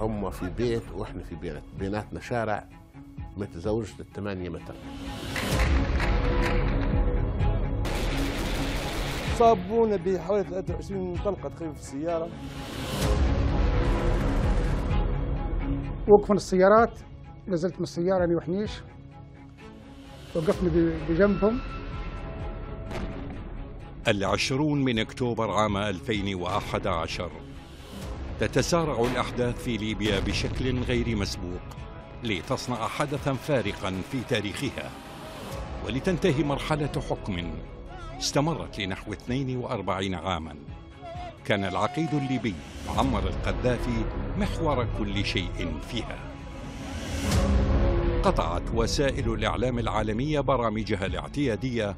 هم 0.00 0.30
في 0.30 0.50
بيت 0.58 0.82
وإحنا 0.94 1.22
في 1.22 1.34
بيت. 1.34 1.62
بيناتنا 1.78 2.20
شارع 2.20 2.64
متزوجة 3.36 4.00
الثمانية 4.00 4.48
متر. 4.48 4.74
صابونا 9.38 9.96
بحوالي 9.96 10.44
23 10.44 11.14
طلقة 11.14 11.48
تقريبا 11.48 11.74
في 11.74 11.80
السيارة. 11.80 12.28
وقفنا 16.08 16.36
السيارات. 16.36 16.98
نزلت 17.48 17.76
من 17.76 17.82
السيارة 17.82 18.24
أنا 18.24 18.36
وحنيش. 18.36 18.70
وقفنا 20.34 20.70
بجنبهم. 21.08 21.60
العشرون 24.08 24.84
من 24.84 24.98
أكتوبر 24.98 25.50
عام 25.50 25.76
2011 25.76 27.30
تتسارع 28.40 29.00
الأحداث 29.00 29.62
في 29.62 29.76
ليبيا 29.76 30.20
بشكل 30.20 30.78
غير 30.78 31.16
مسبوق 31.16 31.60
لتصنع 32.24 32.88
حدثا 32.88 33.34
فارقا 33.34 34.02
في 34.12 34.20
تاريخها. 34.28 34.90
ولتنتهي 35.86 36.44
مرحلة 36.44 36.92
حكم 37.10 37.52
استمرت 38.18 38.78
لنحو 38.78 39.12
42 39.12 40.14
عاما. 40.14 40.54
كان 41.44 41.64
العقيد 41.64 42.14
الليبي 42.14 42.54
معمر 42.88 43.22
القذافي 43.28 44.04
محور 44.38 44.86
كل 44.98 45.24
شيء 45.24 45.74
فيها. 45.90 46.18
قطعت 48.22 48.62
وسائل 48.74 49.32
الإعلام 49.32 49.78
العالمية 49.78 50.40
برامجها 50.40 51.06
الاعتيادية 51.06 51.96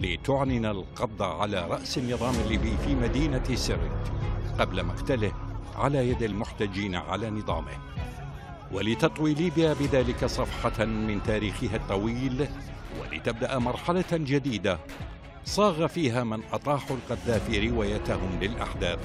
لتعلن 0.00 0.66
القبض 0.66 1.22
على 1.22 1.66
رأس 1.70 1.98
النظام 1.98 2.34
الليبي 2.44 2.76
في 2.84 2.94
مدينة 2.94 3.54
سرت 3.54 4.12
قبل 4.58 4.84
مقتله 4.84 5.51
على 5.76 6.10
يد 6.10 6.22
المحتجين 6.22 6.94
على 6.94 7.30
نظامه. 7.30 7.76
ولتطوي 8.72 9.34
ليبيا 9.34 9.72
بذلك 9.72 10.24
صفحة 10.24 10.84
من 10.84 11.22
تاريخها 11.22 11.76
الطويل 11.76 12.46
ولتبدأ 13.00 13.58
مرحلة 13.58 14.04
جديدة 14.12 14.78
صاغ 15.44 15.86
فيها 15.86 16.24
من 16.24 16.42
أطاحوا 16.52 16.96
القذافي 16.96 17.68
روايتهم 17.68 18.38
للأحداث 18.40 18.98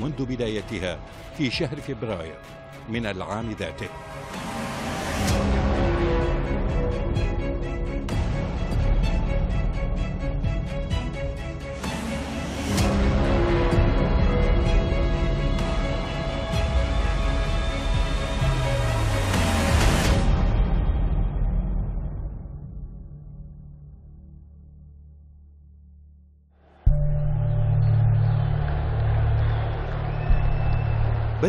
منذ 0.00 0.24
بدايتها 0.26 0.98
في 1.38 1.50
شهر 1.50 1.76
فبراير 1.76 2.38
من 2.88 3.06
العام 3.06 3.50
ذاته. 3.50 3.88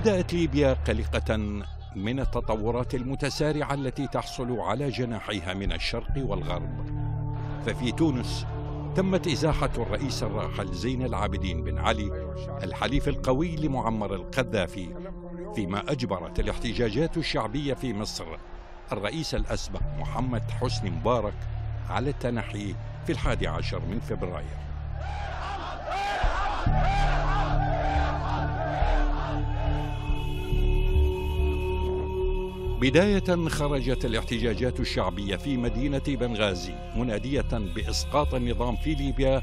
بدأت 0.07 0.33
ليبيا 0.33 0.73
قلقة 0.73 1.37
من 1.95 2.19
التطورات 2.19 2.95
المتسارعة 2.95 3.73
التي 3.73 4.07
تحصل 4.07 4.59
على 4.59 4.89
جناحيها 4.89 5.53
من 5.53 5.71
الشرق 5.71 6.13
والغرب. 6.17 6.85
ففي 7.65 7.91
تونس 7.91 8.45
تمت 8.95 9.27
إزاحة 9.27 9.69
الرئيس 9.77 10.23
الراحل 10.23 10.73
زين 10.73 11.05
العابدين 11.05 11.63
بن 11.63 11.77
علي 11.77 12.33
الحليف 12.63 13.07
القوي 13.07 13.55
لمعمر 13.55 14.15
القذافي 14.15 14.95
فيما 15.55 15.91
أجبرت 15.91 16.39
الاحتجاجات 16.39 17.17
الشعبية 17.17 17.73
في 17.73 17.93
مصر 17.93 18.25
الرئيس 18.91 19.35
الأسبق 19.35 19.81
محمد 19.99 20.51
حسني 20.51 20.89
مبارك 20.89 21.37
على 21.89 22.09
التنحي 22.09 22.75
في 23.05 23.11
الحادي 23.11 23.47
عشر 23.47 23.79
من 23.79 23.99
فبراير. 23.99 24.67
بداية 32.81 33.47
خرجت 33.49 34.05
الاحتجاجات 34.05 34.79
الشعبية 34.79 35.35
في 35.35 35.57
مدينة 35.57 36.01
بنغازي 36.07 36.73
منادية 36.95 37.51
بإسقاط 37.75 38.33
النظام 38.33 38.75
في 38.75 38.93
ليبيا 38.93 39.41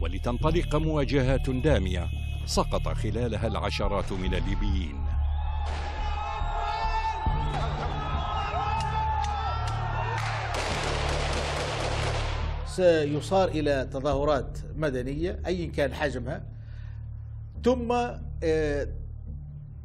ولتنطلق 0.00 0.76
مواجهات 0.76 1.50
دامية 1.50 2.08
سقط 2.46 2.88
خلالها 2.88 3.46
العشرات 3.46 4.12
من 4.12 4.34
الليبيين. 4.34 5.04
سيصار 12.66 13.48
إلى 13.48 13.88
تظاهرات 13.92 14.58
مدنية 14.76 15.38
أي 15.46 15.66
كان 15.66 15.94
حجمها 15.94 16.42
ثم 17.64 17.92
آه، 18.42 18.88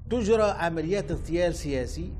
تجرى 0.10 0.44
عمليات 0.44 1.12
اغتيال 1.12 1.56
سياسي 1.56 2.14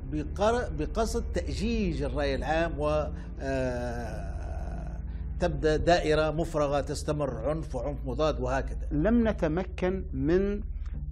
بقصد 0.78 1.24
تأجيج 1.34 2.02
الرأي 2.02 2.34
العام 2.34 2.80
و 2.80 3.10
آه، 3.40 5.00
تبدأ 5.40 5.76
دائرة 5.76 6.30
مفرغة 6.30 6.80
تستمر 6.80 7.48
عنف 7.48 7.74
وعنف 7.74 7.98
مضاد 8.06 8.40
وهكذا. 8.40 8.88
لم 8.92 9.28
نتمكن 9.28 10.04
من 10.12 10.60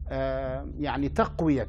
آه، 0.09 0.67
يعني 0.79 1.09
تقوية 1.09 1.69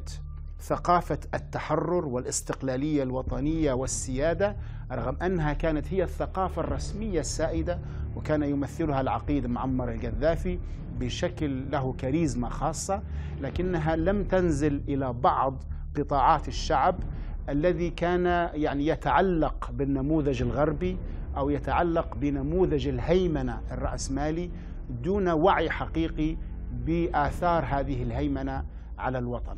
ثقافة 0.65 1.19
التحرر 1.33 2.05
والاستقلالية 2.05 3.03
الوطنية 3.03 3.73
والسيادة 3.73 4.55
رغم 4.91 5.17
أنها 5.21 5.53
كانت 5.53 5.93
هي 5.93 6.03
الثقافة 6.03 6.61
الرسمية 6.61 7.19
السائدة 7.19 7.79
وكان 8.15 8.43
يمثلها 8.43 9.01
العقيد 9.01 9.47
معمر 9.47 9.91
القذافي 9.91 10.59
بشكل 10.99 11.71
له 11.71 11.93
كاريزما 11.97 12.49
خاصة 12.49 13.01
لكنها 13.41 13.95
لم 13.95 14.23
تنزل 14.23 14.81
إلى 14.87 15.13
بعض 15.13 15.63
قطاعات 15.97 16.47
الشعب 16.47 16.95
الذي 17.49 17.89
كان 17.89 18.25
يعني 18.53 18.87
يتعلق 18.87 19.71
بالنموذج 19.71 20.41
الغربي 20.41 20.97
أو 21.37 21.49
يتعلق 21.49 22.15
بنموذج 22.15 22.87
الهيمنة 22.87 23.61
الرأسمالي 23.71 24.49
دون 24.89 25.29
وعي 25.29 25.69
حقيقي 25.69 26.37
بآثار 26.85 27.65
هذه 27.65 28.03
الهيمنة 28.03 28.65
على 28.97 29.17
الوطن. 29.17 29.57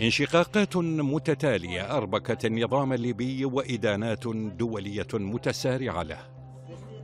انشقاقات 0.00 0.76
متتالية 0.76 1.96
أربكت 1.96 2.44
النظام 2.44 2.92
الليبي 2.92 3.44
وإدانات 3.44 4.26
دولية 4.56 5.06
متسارعة 5.14 6.02
له. 6.02 6.18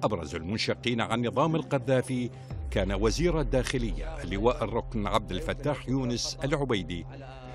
أبرز 0.03 0.35
المنشقين 0.35 1.01
عن 1.01 1.27
نظام 1.27 1.57
القذافي 1.57 2.31
كان 2.71 2.93
وزير 2.93 3.41
الداخلية 3.41 4.23
اللواء 4.25 4.65
الركن 4.65 5.07
عبد 5.07 5.31
الفتاح 5.31 5.89
يونس 5.89 6.39
العبيدي 6.45 7.07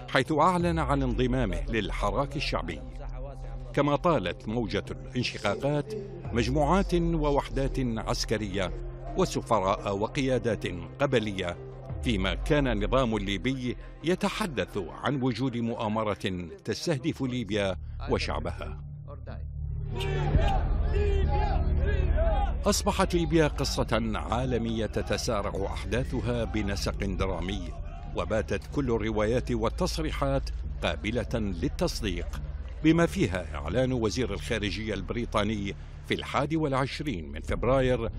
حيث 0.09 0.31
أعلن 0.31 0.79
عن 0.79 1.03
انضمامه 1.03 1.65
للحراك 1.69 2.35
الشعبي. 2.35 2.81
كما 3.73 3.95
طالت 3.95 4.47
موجة 4.47 4.85
الانشقاقات 4.91 5.93
مجموعات 6.33 6.93
ووحدات 6.93 7.79
عسكرية 7.79 8.71
وسفراء 9.17 9.97
وقيادات 9.97 10.65
قبلية 11.01 11.57
فيما 12.05 12.33
كان 12.33 12.67
النظام 12.67 13.15
الليبي 13.15 13.77
يتحدث 14.03 14.77
عن 14.77 15.21
وجود 15.21 15.57
مؤامرة 15.57 16.47
تستهدف 16.65 17.21
ليبيا 17.21 17.77
وشعبها. 18.09 18.83
أصبحت 22.65 23.15
ليبيا 23.15 23.47
قصة 23.47 24.11
عالمية 24.15 24.85
تتسارع 24.85 25.65
أحداثها 25.65 26.43
بنسق 26.43 27.05
درامي 27.05 27.69
وباتت 28.15 28.61
كل 28.75 28.91
الروايات 28.91 29.51
والتصريحات 29.51 30.49
قابلة 30.83 31.33
للتصديق 31.33 32.41
بما 32.83 33.05
فيها 33.05 33.55
إعلان 33.55 33.93
وزير 33.93 34.33
الخارجية 34.33 34.93
البريطاني 34.93 35.75
في 36.07 36.13
الحادي 36.13 36.57
والعشرين 36.57 37.31
من 37.31 37.41
فبراير 37.41 38.09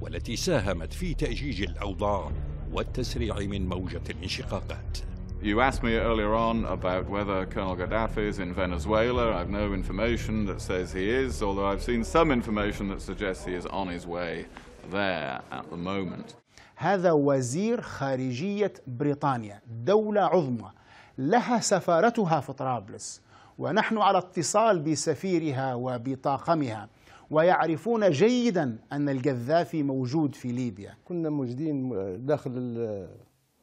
والتي 0.00 0.36
ساهمت 0.36 0.92
في 0.92 1.14
تأجيج 1.14 1.62
الأوضاع 1.62 2.32
والتسريع 2.74 3.38
من 3.38 3.68
موجة 3.68 4.02
الانشقاقات 4.10 4.98
You 5.42 5.60
asked 5.60 5.82
me 5.82 5.96
earlier 5.96 6.34
on 6.34 6.64
about 6.64 7.06
whether 7.06 7.44
Colonel 7.44 7.76
Gaddafi 7.76 8.26
is 8.32 8.38
in 8.38 8.54
Venezuela. 8.54 9.36
I've 9.36 9.50
no 9.50 9.74
information 9.74 10.46
that 10.46 10.60
says 10.62 10.90
he 10.90 11.06
is, 11.10 11.42
although 11.42 11.66
I've 11.66 11.82
seen 11.82 12.02
some 12.02 12.30
information 12.30 12.88
that 12.88 13.02
suggests 13.02 13.44
he 13.44 13.52
is 13.52 13.66
on 13.66 13.88
his 13.88 14.06
way 14.06 14.46
there 14.90 15.42
at 15.52 15.68
the 15.70 15.76
moment. 15.76 16.34
هذا 16.76 17.12
وزير 17.12 17.80
خارجية 17.80 18.72
بريطانيا 18.86 19.60
دولة 19.66 20.20
عظمى 20.20 20.70
لها 21.18 21.60
سفارتها 21.60 22.40
في 22.40 22.52
طرابلس 22.52 23.20
ونحن 23.58 23.98
على 23.98 24.18
اتصال 24.18 24.78
بسفيرها 24.78 25.74
وبطاقمها 25.74 26.88
ويعرفون 27.30 28.10
جيدا 28.10 28.78
أن 28.92 29.08
القذافي 29.08 29.82
موجود 29.82 30.34
في 30.34 30.52
ليبيا. 30.52 30.94
كنا 31.04 31.30
موجودين 31.30 31.90
داخل 32.26 33.08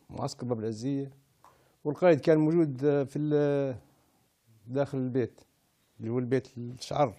معسكر 0.10 0.46
باب 0.46 0.60
العزية 0.60 1.12
والقائد 1.84 2.20
كان 2.20 2.38
موجود 2.38 2.86
آه، 2.86 3.04
في 3.04 3.76
داخل 4.68 4.98
البيت 4.98 5.42
اللي 6.00 6.12
هو 6.12 6.20
البيت 6.20 6.48
الشعر. 6.58 7.14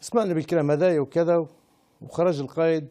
سمعنا 0.00 0.34
بالكلام 0.34 0.70
هذايا 0.70 1.00
وكذا 1.00 1.46
وخرج 2.02 2.40
القائد 2.40 2.88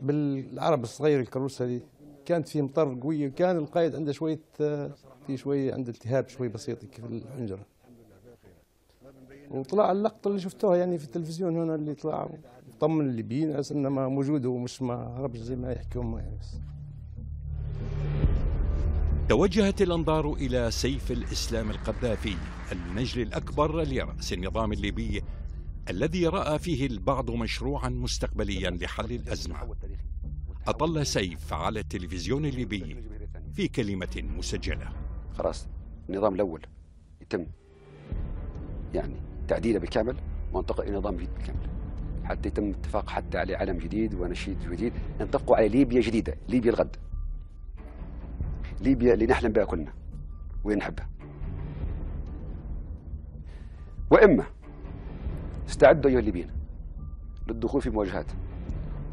بالعرب 0.00 0.82
الصغير 0.82 1.20
الكروس 1.20 1.62
هذه 1.62 1.80
كانت 2.26 2.48
في 2.48 2.62
مطر 2.62 2.98
قوية 3.00 3.28
وكان 3.28 3.56
القائد 3.56 3.94
عنده 3.96 4.12
شوية 4.12 4.40
آه، 4.60 4.94
في 5.26 5.36
شوية 5.36 5.74
عنده 5.74 5.90
التهاب 5.90 6.28
شوي 6.28 6.48
بسيط 6.48 6.84
في 6.84 6.98
الحنجرة. 6.98 7.66
وطلع 9.52 9.92
اللقطة 9.92 10.28
اللي 10.28 10.40
شفتوها 10.40 10.76
يعني 10.76 10.98
في 10.98 11.04
التلفزيون 11.04 11.56
هنا 11.56 11.74
اللي 11.74 11.94
طلع 11.94 12.28
طمن 12.80 13.08
الليبيين 13.08 13.50
على 13.50 13.60
أساس 13.60 13.72
إنه 13.72 13.88
ما 13.88 14.08
موجود 14.08 14.46
ومش 14.46 14.82
ما 14.82 14.94
هربش 14.94 15.38
زي 15.38 15.56
ما 15.56 15.72
يحكوا 15.72 16.02
هم 16.02 16.18
يعني 16.18 16.36
بس. 16.40 16.56
توجهت 19.28 19.82
الأنظار 19.82 20.32
إلى 20.32 20.70
سيف 20.70 21.12
الإسلام 21.12 21.70
القذافي 21.70 22.36
النجل 22.72 23.22
الأكبر 23.22 23.82
لرأس 23.82 24.32
النظام 24.32 24.72
الليبي 24.72 25.22
الذي 25.90 26.26
رأى 26.26 26.58
فيه 26.58 26.86
البعض 26.86 27.30
مشروعا 27.30 27.88
مستقبليا 27.88 28.70
لحل 28.70 29.12
الأزمة. 29.12 29.56
أطل 30.66 31.06
سيف 31.06 31.52
على 31.52 31.80
التلفزيون 31.80 32.44
الليبي 32.44 32.96
في 33.52 33.68
كلمة 33.68 34.22
مسجلة. 34.38 34.88
خلاص 35.34 35.66
النظام 36.08 36.34
الأول 36.34 36.66
يتم. 37.20 37.46
يعني 38.94 39.14
تعديله 39.48 39.78
بالكامل 39.78 40.16
وانتقل 40.52 40.84
إلى 40.88 40.96
نظام 40.96 41.14
جديد 41.16 41.28
بالكامل. 41.36 41.68
حتى 42.24 42.48
يتم 42.48 42.70
اتفاق 42.70 43.10
حتى 43.10 43.38
على 43.38 43.54
علم 43.54 43.78
جديد 43.78 44.14
ونشيد 44.14 44.70
جديد. 44.70 44.92
نتفقوا 45.20 45.56
على 45.56 45.68
ليبيا 45.68 46.00
جديدة 46.00 46.34
ليبيا 46.48 46.70
الغد. 46.70 46.96
ليبيا 48.80 49.14
اللي 49.14 49.26
نحلم 49.26 49.52
بها 49.52 49.64
كلنا 49.64 49.92
ونحبها 50.64 51.08
وإما 54.10 54.44
استعدوا 55.68 56.10
أيها 56.10 56.18
الليبيين 56.18 56.50
للدخول 57.48 57.82
في 57.82 57.90
مواجهات 57.90 58.26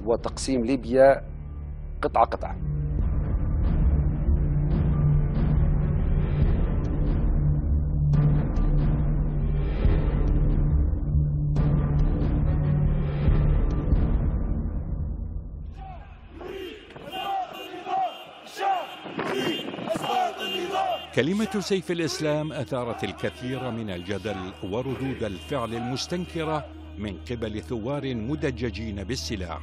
وتقسيم 0.05 0.65
ليبيا 0.65 1.25
قطعة 2.01 2.25
قطعة. 2.25 2.57
كلمة 21.19 21.59
سيف 21.59 21.91
الإسلام 21.91 22.53
أثارت 22.53 23.03
الكثير 23.03 23.71
من 23.71 23.89
الجدل 23.89 24.53
وردود 24.63 25.23
الفعل 25.23 25.75
المستنكرة 25.75 26.65
من 26.97 27.17
قبل 27.31 27.61
ثوار 27.61 28.15
مدججين 28.15 29.03
بالسلاح 29.03 29.61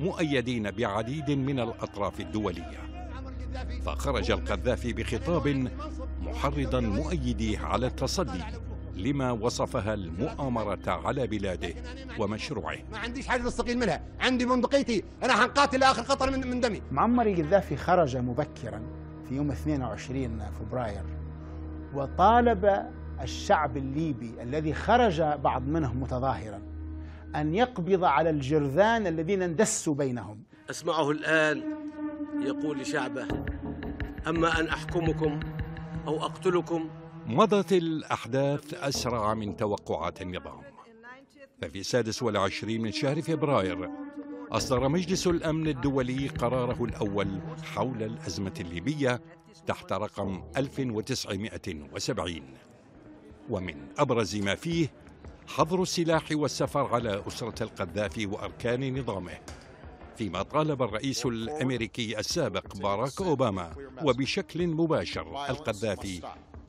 مؤيدين 0.00 0.70
بعديد 0.70 1.30
من 1.30 1.60
الأطراف 1.60 2.20
الدولية. 2.20 2.78
فخرج 3.86 4.30
القذافي 4.30 4.92
بخطاب 4.92 5.68
محرضا 6.20 6.80
مؤيديه 6.80 7.58
على 7.58 7.86
التصدي 7.86 8.40
لما 8.96 9.30
وصفها 9.30 9.94
المؤامرة 9.94 10.90
على 11.06 11.26
بلاده 11.26 11.74
ومشروعه. 12.18 12.78
ما 12.92 12.98
عنديش 12.98 13.26
حاجة 13.26 13.42
نستقيل 13.42 13.78
منها 13.78 14.02
عندي 14.20 14.44
بندقيتي 14.44 15.04
أنا 15.22 15.32
حنقاتل 15.32 15.80
لآخر 15.80 16.02
قطر 16.02 16.30
من, 16.30 16.50
من 16.50 16.60
دمي. 16.60 16.82
معمر 16.90 17.26
القذافي 17.26 17.76
خرج 17.76 18.16
مبكرا. 18.16 19.01
في 19.32 19.36
يوم 19.36 19.50
22 19.50 20.50
فبراير 20.50 21.02
وطالب 21.94 22.90
الشعب 23.22 23.76
الليبي 23.76 24.42
الذي 24.42 24.74
خرج 24.74 25.22
بعض 25.22 25.62
منهم 25.62 26.02
متظاهرا 26.02 26.62
أن 27.36 27.54
يقبض 27.54 28.04
على 28.04 28.30
الجرذان 28.30 29.06
الذين 29.06 29.42
اندسوا 29.42 29.94
بينهم. 29.94 30.42
أسمعه 30.70 31.10
الآن 31.10 31.62
يقول 32.40 32.80
لشعبه 32.80 33.26
أما 34.26 34.60
أن 34.60 34.68
أحكمكم 34.68 35.40
أو 36.06 36.24
أقتلكم؟ 36.24 36.88
مضت 37.26 37.72
الأحداث 37.72 38.74
أسرع 38.74 39.34
من 39.34 39.56
توقعات 39.56 40.22
النظام. 40.22 40.60
ففي 41.62 41.80
السادس 41.80 42.22
والعشرين 42.22 42.82
من 42.82 42.92
شهر 42.92 43.22
فبراير 43.22 43.90
أصدر 44.52 44.88
مجلس 44.88 45.26
الأمن 45.26 45.68
الدولي 45.68 46.28
قراره 46.28 46.84
الأول 46.84 47.28
حول 47.62 48.02
الأزمة 48.02 48.54
الليبية 48.60 49.20
تحت 49.66 49.92
رقم 49.92 50.42
1970 50.56 52.40
ومن 53.50 53.74
أبرز 53.98 54.36
ما 54.36 54.54
فيه 54.54 54.90
حظر 55.46 55.82
السلاح 55.82 56.24
والسفر 56.32 56.94
على 56.94 57.22
أسرة 57.26 57.62
القذافي 57.62 58.26
وأركان 58.26 58.98
نظامه 58.98 59.38
فيما 60.16 60.42
طالب 60.42 60.82
الرئيس 60.82 61.26
الأمريكي 61.26 62.18
السابق 62.18 62.76
باراك 62.76 63.20
أوباما 63.22 63.72
وبشكل 64.04 64.66
مباشر 64.66 65.50
القذافي 65.50 66.20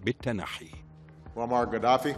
بالتنحي 0.05 0.69
Muammar 1.35 1.65
Gaddafi 1.65 2.15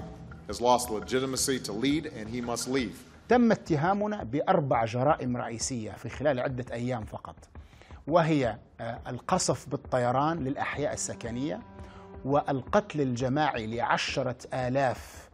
has 0.48 0.60
lost 0.60 0.90
legitimacy 0.90 1.58
to 1.60 1.72
lead 1.72 2.06
and 2.18 2.28
he 2.30 2.42
must 2.42 2.68
leave. 2.68 3.15
تم 3.30 3.52
اتهامنا 3.52 4.24
بأربع 4.24 4.86
جرائم 4.86 5.38
رئيسية 5.38 5.92
في 5.92 6.10
خلال 6.10 6.40
عدة 6.40 6.66
أيام 6.74 7.04
فقط. 7.06 7.36
وهي 8.08 8.58
آه، 8.82 9.00
القصف 9.08 9.70
بالطيران 9.70 10.44
للأحياء 10.44 10.94
السكنية 10.94 11.60
والقتل 12.26 13.02
الجماعي 13.02 13.68
لعشرة 13.68 14.38
آلاف 14.54 15.30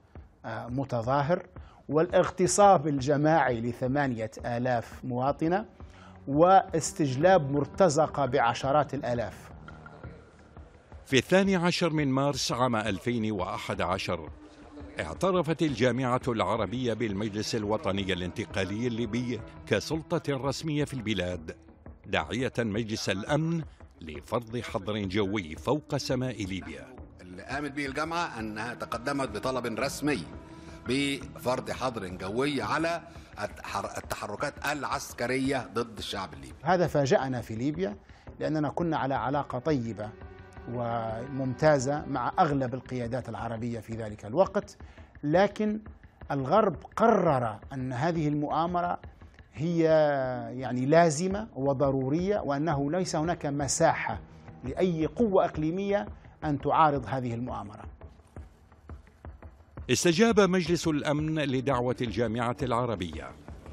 آه، 0.45 0.67
متظاهر 0.67 1.45
والاغتصاب 1.89 2.87
الجماعي 2.87 3.61
لثمانية 3.61 4.31
آلاف 4.45 5.05
مواطنة 5.05 5.65
واستجلاب 6.27 7.51
مرتزقة 7.51 8.25
بعشرات 8.25 8.93
الآلاف. 8.93 9.51
في 11.05 11.17
الثاني 11.17 11.55
عشر 11.55 11.89
من 11.89 12.07
مارس 12.07 12.51
عام 12.51 12.75
2011 12.75 14.29
اعترفت 14.99 15.61
الجامعة 15.61 16.21
العربية 16.27 16.93
بالمجلس 16.93 17.55
الوطني 17.55 18.13
الانتقالي 18.13 18.87
الليبي 18.87 19.39
كسلطة 19.67 20.21
رسمية 20.29 20.83
في 20.85 20.93
البلاد 20.93 21.55
داعية 22.05 22.53
مجلس 22.59 23.09
الأمن 23.09 23.61
لفرض 24.01 24.57
حظر 24.59 24.97
جوي 24.97 25.55
فوق 25.55 25.97
سماء 25.97 26.45
ليبيا. 26.45 26.95
اللي 27.21 27.43
قامت 27.43 27.71
به 27.71 27.85
الجامعة 27.85 28.39
أنها 28.39 28.73
تقدمت 28.73 29.29
بطلب 29.29 29.65
رسمي 29.79 30.23
بفرض 30.87 31.71
حظر 31.71 32.07
جوي 32.07 32.61
على 32.61 33.01
التحر- 33.43 33.97
التحركات 33.97 34.53
العسكرية 34.71 35.69
ضد 35.73 35.97
الشعب 35.97 36.33
الليبي. 36.33 36.55
هذا 36.63 36.87
فاجأنا 36.87 37.41
في 37.41 37.55
ليبيا 37.55 37.97
لأننا 38.39 38.69
كنا 38.69 38.97
على 38.97 39.13
علاقة 39.13 39.59
طيبة 39.59 40.09
وممتازة 40.73 42.05
مع 42.05 42.31
أغلب 42.39 42.73
القيادات 42.73 43.29
العربية 43.29 43.79
في 43.79 43.93
ذلك 43.93 44.25
الوقت 44.25 44.77
لكن 45.23 45.79
الغرب 46.31 46.75
قرر 46.95 47.59
أن 47.73 47.93
هذه 47.93 48.27
المؤامرة 48.27 48.99
هي 49.53 49.83
يعني 50.55 50.85
لازمة 50.85 51.47
وضرورية 51.55 52.39
وأنه 52.39 52.91
ليس 52.91 53.15
هناك 53.15 53.45
مساحة 53.45 54.19
لأي 54.63 55.05
قوة 55.05 55.45
إقليمية 55.45 56.07
أن 56.43 56.61
تعارض 56.61 57.05
هذه 57.07 57.33
المؤامرة. 57.33 57.83
استجاب 59.89 60.39
مجلس 60.39 60.87
الأمن 60.87 61.39
لدعوة 61.39 61.95
الجامعة 62.01 62.57
العربية 62.63 63.29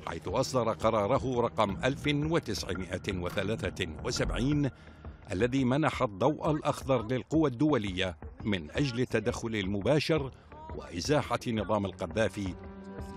حيث 0.07 0.29
أصدر 0.29 0.73
قراره 0.73 1.41
رقم 1.41 1.77
1973 1.85 4.71
الذي 5.33 5.65
منح 5.65 6.03
الضوء 6.03 6.51
الأخضر 6.51 7.07
للقوى 7.07 7.51
الدولية 7.51 8.17
من 8.45 8.71
أجل 8.71 9.01
التدخل 9.01 9.55
المباشر 9.55 10.31
وإزاحة 10.77 11.39
نظام 11.49 11.87
القذافي 11.87 12.55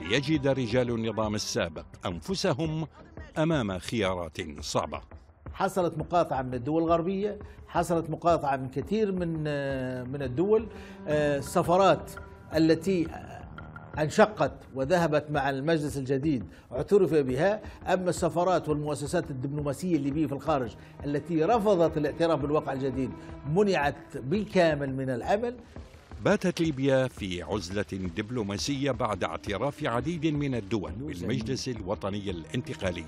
ليجد 0.01 0.47
رجال 0.47 0.89
النظام 0.89 1.35
السابق 1.35 1.85
أنفسهم 2.05 2.87
أمام 3.37 3.79
خيارات 3.79 4.37
صعبة. 4.59 5.01
حصلت 5.53 5.97
مقاطعة 5.97 6.41
من 6.41 6.53
الدول 6.53 6.83
الغربية 6.83 7.39
حصلت 7.67 8.09
مقاطعة 8.09 8.57
من 8.57 8.69
كثير 8.69 9.11
من 9.11 9.29
من 10.11 10.21
الدول. 10.21 10.67
آه، 11.07 11.37
السفارات 11.37 12.11
التي 12.55 13.07
انشقت 13.99 14.51
وذهبت 14.75 15.25
مع 15.31 15.49
المجلس 15.49 15.97
الجديد 15.97 16.43
اعترف 16.71 17.13
بها. 17.13 17.61
أما 17.93 18.09
السفارات 18.09 18.69
والمؤسسات 18.69 19.31
الدبلوماسية 19.31 19.95
الليبيه 19.95 20.27
في 20.27 20.33
الخارج 20.33 20.71
التي 21.05 21.43
رفضت 21.43 21.97
الاعتراف 21.97 22.39
بالواقع 22.39 22.73
الجديد 22.73 23.09
منعت 23.55 24.17
بالكامل 24.17 24.95
من 24.95 25.09
العمل 25.09 25.55
باتت 26.25 26.61
ليبيا 26.61 27.07
في 27.07 27.43
عزلة 27.43 27.85
دبلوماسية 28.17 28.91
بعد 28.91 29.23
اعتراف 29.23 29.85
عديد 29.85 30.25
من 30.25 30.55
الدول 30.55 30.91
بالمجلس 30.91 31.69
الوطني 31.69 32.31
الانتقالي. 32.31 33.05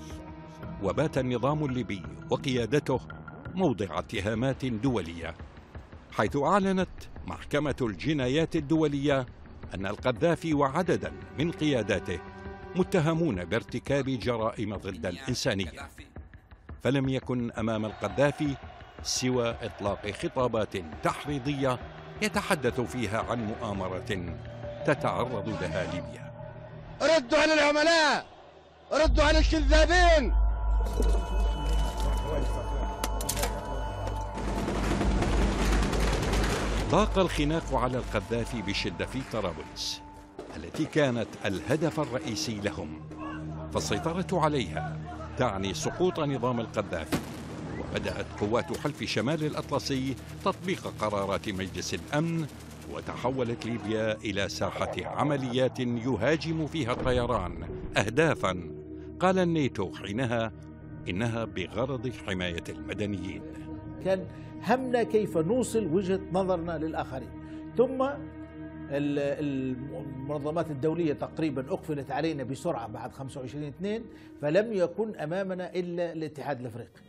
وبات 0.82 1.18
النظام 1.18 1.64
الليبي 1.64 2.02
وقيادته 2.30 3.00
موضع 3.54 3.98
اتهامات 3.98 4.66
دولية 4.66 5.34
حيث 6.12 6.36
أعلنت 6.36 6.88
محكمة 7.26 7.76
الجنايات 7.82 8.56
الدولية 8.56 9.26
أن 9.74 9.86
القذافي 9.86 10.54
وعددا 10.54 11.12
من 11.38 11.52
قياداته 11.52 12.18
متهمون 12.76 13.44
بارتكاب 13.44 14.04
جرائم 14.04 14.76
ضد 14.76 15.06
الإنسانية. 15.06 15.88
فلم 16.82 17.08
يكن 17.08 17.52
أمام 17.52 17.84
القذافي 17.84 18.56
سوى 19.02 19.56
إطلاق 19.62 20.10
خطابات 20.10 20.76
تحريضية 21.02 21.78
يتحدث 22.22 22.80
فيها 22.80 23.22
عن 23.30 23.46
مؤامرة 23.46 24.36
تتعرض 24.86 25.48
لها 25.48 25.84
ليبيا. 25.84 26.32
ردوا 27.02 27.38
على 27.38 27.54
العملاء! 27.54 28.26
ردوا 28.92 29.24
على 29.24 29.38
الكذابين! 29.38 30.34
ضاق 36.94 37.18
الخناق 37.18 37.74
على 37.74 37.98
القذافي 37.98 38.62
بشدة 38.62 39.06
في 39.06 39.20
طرابلس 39.32 40.00
التي 40.56 40.84
كانت 40.84 41.26
الهدف 41.44 42.00
الرئيسي 42.00 42.60
لهم 42.60 43.00
فالسيطرة 43.72 44.26
عليها 44.32 44.98
تعني 45.38 45.74
سقوط 45.74 46.20
نظام 46.20 46.60
القذافي 46.60 47.18
وبدأت 47.78 48.26
قوات 48.40 48.76
حلف 48.76 49.04
شمال 49.04 49.44
الأطلسي 49.44 50.14
تطبيق 50.44 50.94
قرارات 51.00 51.48
مجلس 51.48 51.94
الأمن 51.94 52.46
وتحولت 52.92 53.66
ليبيا 53.66 54.12
إلى 54.12 54.48
ساحة 54.48 54.94
عمليات 55.04 55.80
يهاجم 55.80 56.66
فيها 56.66 56.92
الطيران 56.92 57.68
أهدافا. 57.96 58.70
قال 59.20 59.38
الناتو 59.38 59.94
حينها 59.94 60.52
إنها 61.08 61.44
بغرض 61.44 62.12
حماية 62.26 62.64
المدنيين. 62.68 63.63
كان 64.04 64.26
همنا 64.68 65.02
كيف 65.02 65.38
نوصل 65.38 65.86
وجهة 65.86 66.20
نظرنا 66.32 66.78
للآخرين. 66.78 67.28
ثم 67.76 68.02
ال- 68.90 69.18
المنظمات 69.18 70.70
الدولية 70.70 71.12
تقريبا 71.12 71.72
أقفلت 71.72 72.10
علينا 72.10 72.42
بسرعة 72.44 72.86
بعد 72.86 73.12
25 73.12 73.64
2 73.64 74.04
فلم 74.42 74.72
يكن 74.72 75.16
أمامنا 75.16 75.74
إلا 75.74 76.12
الاتحاد 76.12 76.60
الأفريقي. 76.60 77.00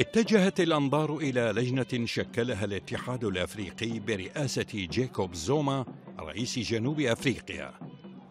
اتجهت 0.00 0.60
الأنظار 0.60 1.16
إلى 1.16 1.52
لجنة 1.56 2.06
شكلها 2.06 2.64
الاتحاد 2.64 3.24
الأفريقي 3.24 3.98
برئاسة 3.98 4.66
جيكوب 4.74 5.34
زوما 5.34 5.84
رئيس 6.20 6.58
جنوب 6.58 7.00
أفريقيا. 7.00 7.70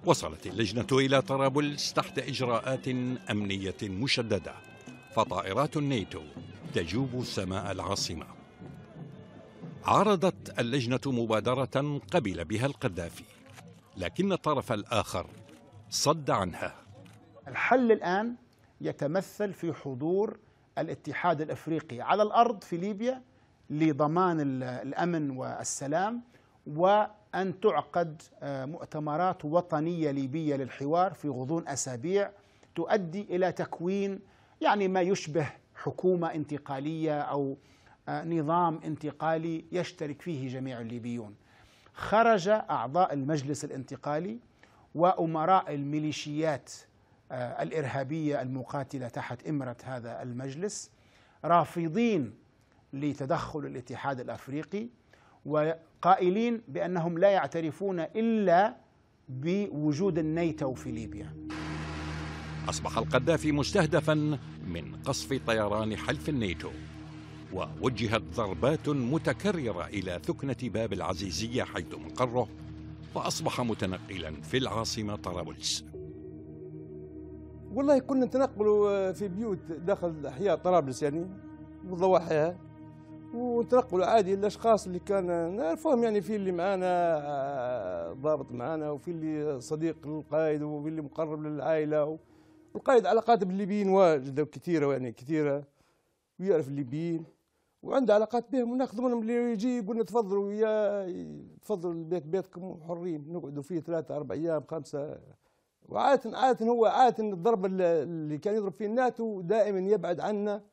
وصلت 0.06 0.48
اللجنة 0.48 0.88
إلى 0.92 1.22
طرابلس 1.22 1.94
تحت 1.94 2.20
إجراءات 2.20 2.88
أمنية 3.32 3.82
مشددة. 3.84 4.54
فطائرات 5.16 5.78
الناتو 5.78 6.22
تجوب 6.74 7.24
سماء 7.24 7.72
العاصمة. 7.72 8.26
عرضت 9.86 10.60
اللجنة 10.60 11.00
مبادرة 11.06 12.00
قبل 12.12 12.46
بها 12.46 12.66
القذافي 12.66 13.24
لكن 13.98 14.32
الطرف 14.32 14.72
الآخر 14.72 15.28
صد 15.90 16.30
عنها. 16.30 16.76
الحل 17.48 17.92
الآن 17.92 18.36
يتمثل 18.82 19.54
في 19.54 19.74
حضور 19.74 20.38
الاتحاد 20.78 21.42
الأفريقي 21.42 22.02
على 22.02 22.24
الأرض 22.24 22.64
في 22.64 22.78
ليبيا 22.78 23.22
لضمان 23.70 24.40
ال- 24.40 24.64
الأمن 24.64 25.30
والسلام 25.38 26.22
وأن 26.68 27.60
تعقد 27.62 28.22
آه، 28.42 28.66
مؤتمرات 28.66 29.46
وطنية 29.46 30.12
ليبية 30.12 30.56
للحوار 30.56 31.14
في 31.14 31.30
غضون 31.30 31.68
أسابيع 31.68 32.32
تؤدي 32.76 33.22
إلى 33.22 33.52
تكوين 33.52 34.20
يعني 34.62 34.88
ما 34.88 35.02
يشبه 35.02 35.48
حكومة 35.76 36.28
انتقالية 36.36 37.22
أو 37.22 37.58
آه، 38.10 38.24
نظام 38.24 38.80
انتقالي 38.86 39.66
يشترك 39.72 40.22
فيه 40.22 40.50
جميع 40.50 40.82
الليبيون. 40.82 41.36
خرج 41.94 42.48
أعضاء 42.48 43.14
المجلس 43.14 43.66
الانتقالي 43.66 44.40
وأمراء 44.96 45.74
الميليشيات 45.74 46.72
آه، 47.32 47.64
الإرهابية 47.64 48.42
المقاتلة 48.42 49.08
تحت 49.08 49.48
إمرة 49.48 49.78
هذا 49.84 50.22
المجلس 50.22 50.92
رافضين 51.46 52.34
لتدخل 52.94 53.60
الاتحاد 53.60 54.20
الأفريقي 54.20 54.88
وقائلين 55.46 56.62
بأنهم 56.68 57.18
لا 57.18 57.30
يعترفون 57.30 58.00
إلا 58.00 58.76
بوجود 59.30 60.18
الناتو 60.18 60.74
في 60.74 60.92
ليبيا. 60.92 61.34
أصبح 62.70 62.98
القذافي 62.98 63.52
مستهدفا 63.52 64.14
من 64.68 64.96
قصف 65.06 65.40
طيران 65.48 65.96
حلف 65.96 66.30
الناتو 66.30 66.70
ووجهت 67.54 68.22
ضربات 68.36 68.90
متكررة 68.90 69.86
إلى 69.88 70.20
ثكنة 70.24 70.56
باب 70.64 70.94
العزيزية 70.94 71.64
حيث 71.64 71.94
مقره 71.94 72.48
وأصبح 73.16 73.62
متنقلا 73.62 74.42
في 74.42 74.58
العاصمة 74.58 75.16
طرابلس. 75.16 75.86
والله 77.74 78.00
كنا 78.00 78.26
نتنقلوا 78.26 79.12
في 79.12 79.28
بيوت 79.28 79.60
داخل 79.72 80.26
أحياء 80.26 80.56
طرابلس 80.56 81.04
يعني 81.04 81.28
وضواحيها 81.90 82.58
ونتنقلوا 83.34 84.06
عادي 84.06 84.34
الأشخاص 84.34 84.86
اللي 84.86 85.00
كان 85.00 85.56
نعرفهم 85.56 86.04
يعني 86.04 86.22
في 86.22 86.36
اللي 86.36 86.52
معانا 86.52 87.20
آه، 87.24 88.14
ضابط 88.14 88.52
معانا 88.52 88.92
وفي 88.92 89.12
اللي 89.12 89.62
صديق 89.62 90.08
للقائد 90.08 90.62
وفي 90.62 90.90
اللي 90.90 91.02
مقرب 91.02 91.44
للعائلة 91.44 92.06
والقائد 92.74 93.06
علاقات 93.06 93.44
بالليبيين 93.44 93.90
واجده 93.90 94.44
وكثيره 94.44 94.92
يعني 94.92 95.12
كثيرة. 95.12 95.64
ويعرف 96.40 96.68
الليبيين. 96.68 97.26
وعنده 97.84 98.14
علاقات 98.14 98.52
بهم 98.52 98.72
وناخذ 98.72 99.02
منهم 99.02 99.22
اللي 99.22 99.34
يجي 99.52 99.78
يقول 99.78 100.06
تفضلوا 100.06 100.54
يا 100.54 101.06
تفضلوا 101.62 101.94
البيت 101.94 102.26
بيتكم 102.26 102.80
حرين 102.88 103.34
نقعدوا 103.34 103.64
فيه 103.64 103.80
ثلاثة 103.80 104.16
أربع 104.16 104.36
أيام 104.36 104.64
خمسة. 104.70 105.20
وعادة 105.90 106.38
عادة 106.38 106.66
هو 106.66 106.86
عادة 106.86 107.24
الضرب 107.24 107.66
اللي- 107.66 108.38
كان 108.38 108.56
يضرب 108.56 108.74
فيه 108.74 108.86
الناتو 108.86 109.42
دائما 109.42 109.80
يبعد 109.80 110.20
عنا 110.20 110.64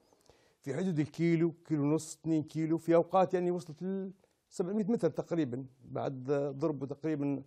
في 0.63 0.75
حدود 0.75 0.99
الكيلو 0.99 1.53
كيلو 1.65 1.83
ونص 1.83 2.15
2 2.21 2.43
كيلو. 2.43 2.79
في 2.79 2.95
أوقات 2.95 3.35
يعني 3.35 3.51
وصلت 3.51 3.83
ل 3.83 4.11
700 4.51 4.85
متر 4.85 5.11
تقريبا. 5.11 5.65
بعد 5.85 6.25
ضربوا 6.59 6.87
تقريبا 6.87 7.43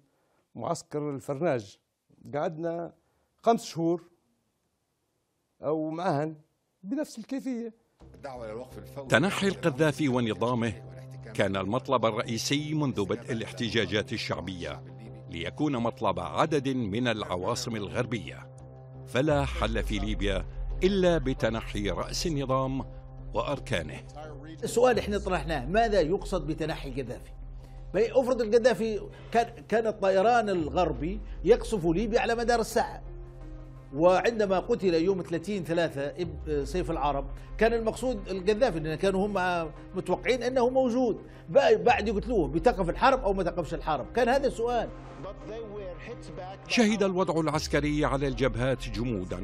معسكر 0.55 1.09
الفرناج. 1.09 1.79
قعدنا 2.35 2.93
خمس 3.37 3.63
شهور. 3.63 4.03
أو 5.63 5.89
معهن 5.89 6.35
بنفس 6.83 7.19
الكيفية. 7.19 7.73
الدعوة 8.13 8.47
للوقف 8.47 8.77
الفوري. 8.77 9.07
تنحي 9.07 9.47
القذافي 9.47 10.07
ونظامه. 10.07 10.73
كان 11.33 11.55
المطلب 11.55 12.05
الرئيسي 12.05 12.73
منذ 12.73 13.05
بدء 13.05 13.31
الاحتجاجات 13.31 14.13
الشعبية 14.13 14.83
ليكون 15.29 15.77
مطلب 15.77 16.19
عدد 16.19 16.69
من 16.69 17.07
العواصم 17.07 17.75
الغربية. 17.75 18.49
فلا 19.07 19.45
حل 19.45 19.83
في 19.83 19.99
ليبيا 19.99 20.45
إلا 20.83 21.17
بتنحي 21.17 21.89
رأس 21.89 22.27
النظام 22.27 22.85
وأركانه. 23.33 24.03
السؤال 24.63 24.99
إحنا 24.99 25.17
طرحناه 25.17 25.65
ماذا 25.65 26.01
يقصد 26.01 26.47
بتنحي 26.47 26.89
القذافي؟ 26.89 27.31
افرض 27.95 28.41
القذافي 28.41 29.09
كان 29.31 29.63
كان 29.67 29.87
الطيران 29.87 30.49
الغربي 30.49 31.21
يقصف 31.43 31.85
ليبيا 31.85 32.19
على 32.19 32.35
مدار 32.35 32.59
الساعة. 32.59 33.08
وعندما 33.95 34.59
قتل 34.59 34.93
يوم 34.93 35.21
30 35.21 35.63
3 35.63 36.13
إب- 36.13 36.63
سيف 36.63 36.91
العرب 36.91 37.25
كان 37.57 37.73
المقصود 37.73 38.29
القذافي 38.29 38.79
لأن 38.79 38.95
كانوا 38.95 39.27
هم 39.27 39.69
متوقعين 39.95 40.43
أنه 40.43 40.69
موجود. 40.69 41.17
بعد 41.49 42.07
يقتلوه 42.07 42.47
بتقف 42.47 42.89
الحرب 42.89 43.23
أو 43.23 43.33
ما 43.33 43.43
تقفش 43.43 43.73
الحرب. 43.73 44.05
كان 44.15 44.29
هذا 44.29 44.47
السؤال. 44.47 44.89
شهد 46.67 47.03
الوضع 47.03 47.39
العسكري 47.39 48.05
على 48.05 48.27
الجبهات 48.27 48.89
جمودا 48.89 49.43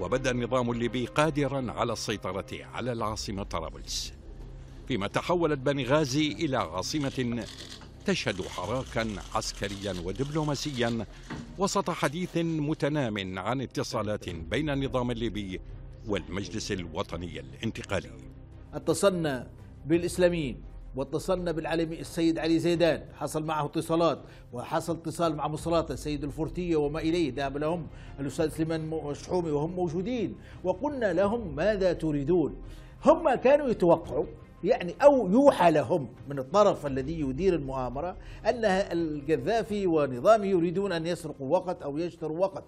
وبدأ 0.00 0.30
النظام 0.30 0.70
الليبي 0.70 1.06
قادرا 1.06 1.72
على 1.72 1.92
السيطرة 1.92 2.46
على 2.74 2.92
العاصمة 2.92 3.42
طرابلس. 3.42 4.12
فيما 4.88 5.06
تحولت 5.06 5.58
بنغازي 5.58 6.32
إلى 6.32 6.56
عاصمة 6.56 7.44
تشهد 8.10 8.42
حراكا 8.42 9.06
عسكريا 9.34 9.94
ودبلوماسيا 10.04 11.06
وسط 11.58 11.90
حديث 11.90 12.36
متنام 12.36 13.38
عن 13.38 13.60
اتصالات 13.60 14.28
بين 14.28 14.70
النظام 14.70 15.10
الليبي 15.10 15.60
والمجلس 16.08 16.72
الوطني 16.72 17.40
الانتقالي. 17.40 18.10
اتصلنا 18.74 19.46
بالإسلاميين 19.86 20.62
واتصلنا 20.96 21.52
بالعلمي 21.52 22.00
السيد 22.00 22.38
علي 22.38 22.58
زيدان. 22.58 23.02
حصل 23.14 23.44
معه 23.44 23.66
اتصالات 23.66 24.18
وحصل 24.52 24.96
اتصال 24.96 25.36
مع 25.36 25.48
مصراته 25.48 25.92
السيد 25.92 26.24
الفورتيه 26.24 26.76
وما 26.76 27.00
إليه. 27.00 27.34
ذهب 27.34 27.56
لهم 27.56 27.86
الأستاذ 28.20 28.48
سليمان 28.48 28.90
مشحومي 28.90 29.50
وهم 29.50 29.70
موجودين. 29.70 30.34
وقلنا 30.64 31.12
لهم 31.12 31.56
ماذا 31.56 31.92
تريدون؟ 31.92 32.56
هم 33.04 33.34
كانوا 33.34 33.68
يتوقعوا 33.68 34.26
يعني 34.64 34.94
أو 35.02 35.30
يوحى 35.30 35.70
لهم 35.70 36.08
من 36.28 36.38
الطرف 36.38 36.86
الذي 36.86 37.20
يدير 37.20 37.54
المؤامرة 37.54 38.16
أن 38.46 38.64
القذافي 38.64 39.86
ونظامه 39.86 40.46
يريدون 40.46 40.92
أن 40.92 41.06
يسرقوا 41.06 41.52
وقت 41.58 41.82
أو 41.82 41.98
يشتروا 41.98 42.38
وقت. 42.38 42.64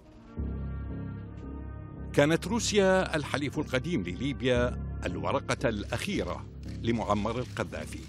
كانت 2.13 2.47
روسيا 2.47 3.15
الحليف 3.15 3.59
القديم 3.59 4.03
لليبيا 4.03 4.79
الورقة 5.05 5.69
الأخيرة 5.69 6.45
لمعمر 6.83 7.39
القذافي 7.39 7.99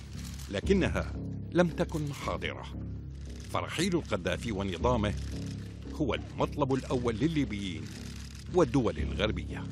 لكنها 0.50 1.12
لم 1.52 1.68
تكن 1.68 2.12
حاضرة. 2.12 2.64
فرحيل 3.50 3.94
القذافي 3.94 4.52
ونظامه 4.52 5.14
هو 5.94 6.14
المطلب 6.14 6.74
الأول 6.74 7.14
للليبيين 7.14 7.82
والدول 8.54 8.98
الغربية. 8.98 9.64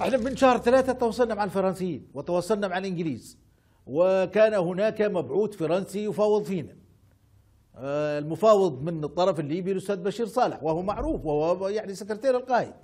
إحنا 0.00 0.16
من 0.16 0.36
شهر 0.36 0.58
ثلاثة 0.58 0.92
تواصلنا 0.92 1.34
مع 1.34 1.44
الفرنسيين 1.44 2.06
وتواصلنا 2.14 2.68
مع 2.68 2.78
الإنجليز. 2.78 3.38
وكان 3.86 4.54
هناك 4.54 5.02
مبعوث 5.02 5.56
فرنسي 5.56 6.04
يفاوض 6.04 6.42
فينا. 6.42 6.76
آه، 7.76 8.18
المفاوض 8.18 8.82
من 8.82 9.04
الطرف 9.04 9.40
الليبي 9.40 9.72
الأستاذ 9.72 9.96
بشير 9.96 10.26
صالح 10.26 10.62
وهو 10.62 10.82
معروف 10.82 11.24
وهو 11.24 11.68
يعني 11.68 11.94
سكرتير 11.94 12.36
القائد. 12.36 12.74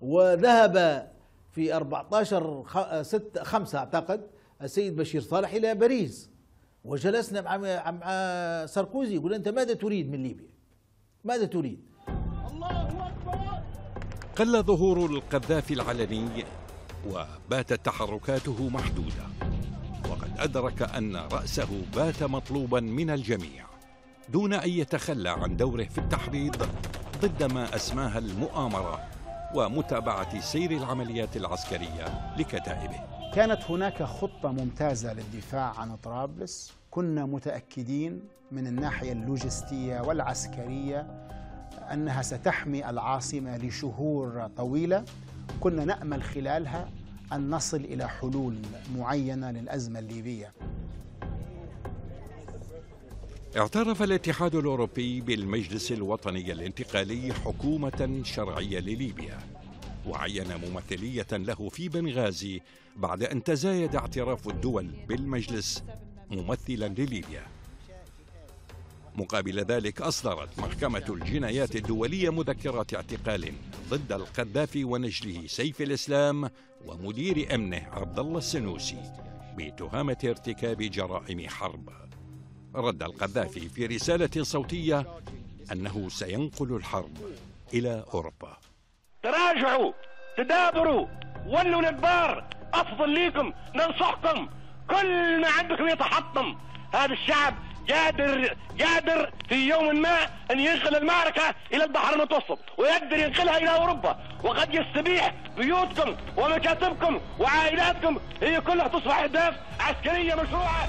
وذهب 0.00 1.08
في 1.52 1.74
14 1.76 3.02
6 3.02 3.42
5 3.42 3.78
أعتقد 3.78 4.26
السيد 4.62 4.96
بشير 4.96 5.20
صالح 5.20 5.52
إلى 5.52 5.74
باريس. 5.74 6.30
وجلسنا 6.84 7.40
مع 7.40 7.56
مع 7.90 8.06
ساركوزي 8.66 9.14
يقول 9.14 9.34
أنت 9.34 9.48
ماذا 9.48 9.74
تريد 9.74 10.10
من 10.10 10.22
ليبيا؟ 10.22 10.50
ماذا 11.24 11.44
تريد؟ 11.44 11.80
قل 14.36 14.62
ظهور 14.62 15.06
القذافي 15.06 15.74
العلني 15.74 16.44
وباتت 17.08 17.86
تحركاته 17.86 18.68
محدودة. 18.68 19.24
وقد 20.10 20.30
أدرك 20.38 20.82
أن 20.82 21.16
رأسه 21.16 21.82
بات 21.96 22.22
مطلوبا 22.22 22.80
من 22.80 23.10
الجميع 23.10 23.64
دون 24.28 24.52
أن 24.52 24.68
يتخلى 24.68 25.30
عن 25.30 25.56
دوره 25.56 25.84
في 25.84 25.98
التحريض 25.98 26.56
ضد 27.22 27.42
ما 27.42 27.76
أسماها 27.76 28.18
المؤامرة 28.18 29.00
ومتابعة 29.54 30.40
سير 30.40 30.70
العمليات 30.70 31.36
العسكرية 31.36 32.34
لكتائبه. 32.38 33.00
كانت 33.34 33.62
هناك 33.70 34.02
خطة 34.02 34.52
ممتازة 34.52 35.12
للدفاع 35.12 35.74
عن 35.78 35.96
طرابلس. 35.96 36.72
كنا 36.90 37.26
متأكدين 37.26 38.20
من 38.52 38.66
الناحية 38.66 39.12
اللوجستية 39.12 40.00
والعسكرية 40.00 41.28
أنها 41.92 42.22
ستحمي 42.22 42.90
العاصمة 42.90 43.56
لشهور 43.56 44.50
طويلة. 44.56 45.04
كنا 45.60 45.84
نأمل 45.84 46.22
خلالها 46.22 46.88
أن 47.32 47.50
نصل 47.50 47.76
إلى 47.76 48.08
حلول 48.08 48.56
معينة 48.96 49.50
للأزمة 49.50 49.98
الليبية. 49.98 50.52
اعترف 53.56 54.02
الاتحاد 54.02 54.54
الأوروبي 54.54 55.20
بالمجلس 55.20 55.92
الوطني 55.92 56.52
الانتقالي 56.52 57.34
حكومة 57.34 58.20
شرعية 58.24 58.80
لليبيا 58.80 59.38
وعين 60.06 60.46
ممثلية 60.56 61.26
له 61.32 61.68
في 61.68 61.88
بنغازي 61.88 62.60
بعد 62.96 63.22
أن 63.22 63.42
تزايد 63.42 63.96
اعتراف 63.96 64.48
الدول 64.48 64.90
بالمجلس 65.08 65.84
ممثلا 66.30 66.88
لليبيا. 66.88 67.42
مقابل 69.16 69.60
ذلك 69.60 70.02
أصدرت 70.02 70.58
محكمة 70.58 71.04
الجنايات 71.08 71.76
الدولية 71.76 72.30
مذكرات 72.30 72.94
اعتقال 72.94 73.52
ضد 73.88 74.12
القذافي 74.12 74.84
ونجله 74.84 75.46
سيف 75.46 75.80
الإسلام 75.82 76.50
ومدير 76.86 77.54
أمنه 77.54 77.86
عبد 77.92 78.18
الله 78.18 78.38
السنوسي 78.38 79.02
بتهمة 79.56 80.16
ارتكاب 80.24 80.82
جرائم 80.82 81.48
حرب. 81.48 81.88
رد 82.74 83.02
القذافي 83.02 83.68
في 83.68 83.86
رسالة 83.86 84.42
صوتية 84.42 85.06
أنه 85.72 86.08
سينقل 86.08 86.76
الحرب 86.76 87.18
إلى 87.74 88.04
أوروبا. 88.14 88.56
تراجعوا 89.22 89.92
تدابروا 90.36 91.06
ولوا 91.46 91.80
الإدبار. 91.80 92.50
أفضل 92.74 93.10
ليكم 93.10 93.52
ننصحكم 93.74 94.48
كل 94.90 95.40
ما 95.40 95.48
عندكم 95.48 95.88
يتحطم. 95.88 96.58
هذا 96.92 97.12
الشعب 97.12 97.54
قادر 97.90 98.54
قادر 98.80 99.30
في 99.48 99.54
يوم 99.54 100.02
ما 100.02 100.18
أن 100.50 100.60
ينقل 100.60 100.96
المعركة 100.96 101.54
إلى 101.72 101.84
البحر 101.84 102.14
المتوسط 102.14 102.58
ويقدر 102.78 103.18
ينقلها 103.18 103.58
إلى 103.58 103.70
أوروبا. 103.70 104.16
وقد 104.42 104.74
يستبيح 104.74 105.34
بيوتكم 105.56 106.16
ومكاتبكم 106.36 107.20
وعائلاتكم 107.38 108.18
هي 108.42 108.60
كلها 108.60 108.88
تصبح 108.88 109.18
أهداف 109.18 109.54
عسكرية 109.80 110.34
مشروعة. 110.34 110.88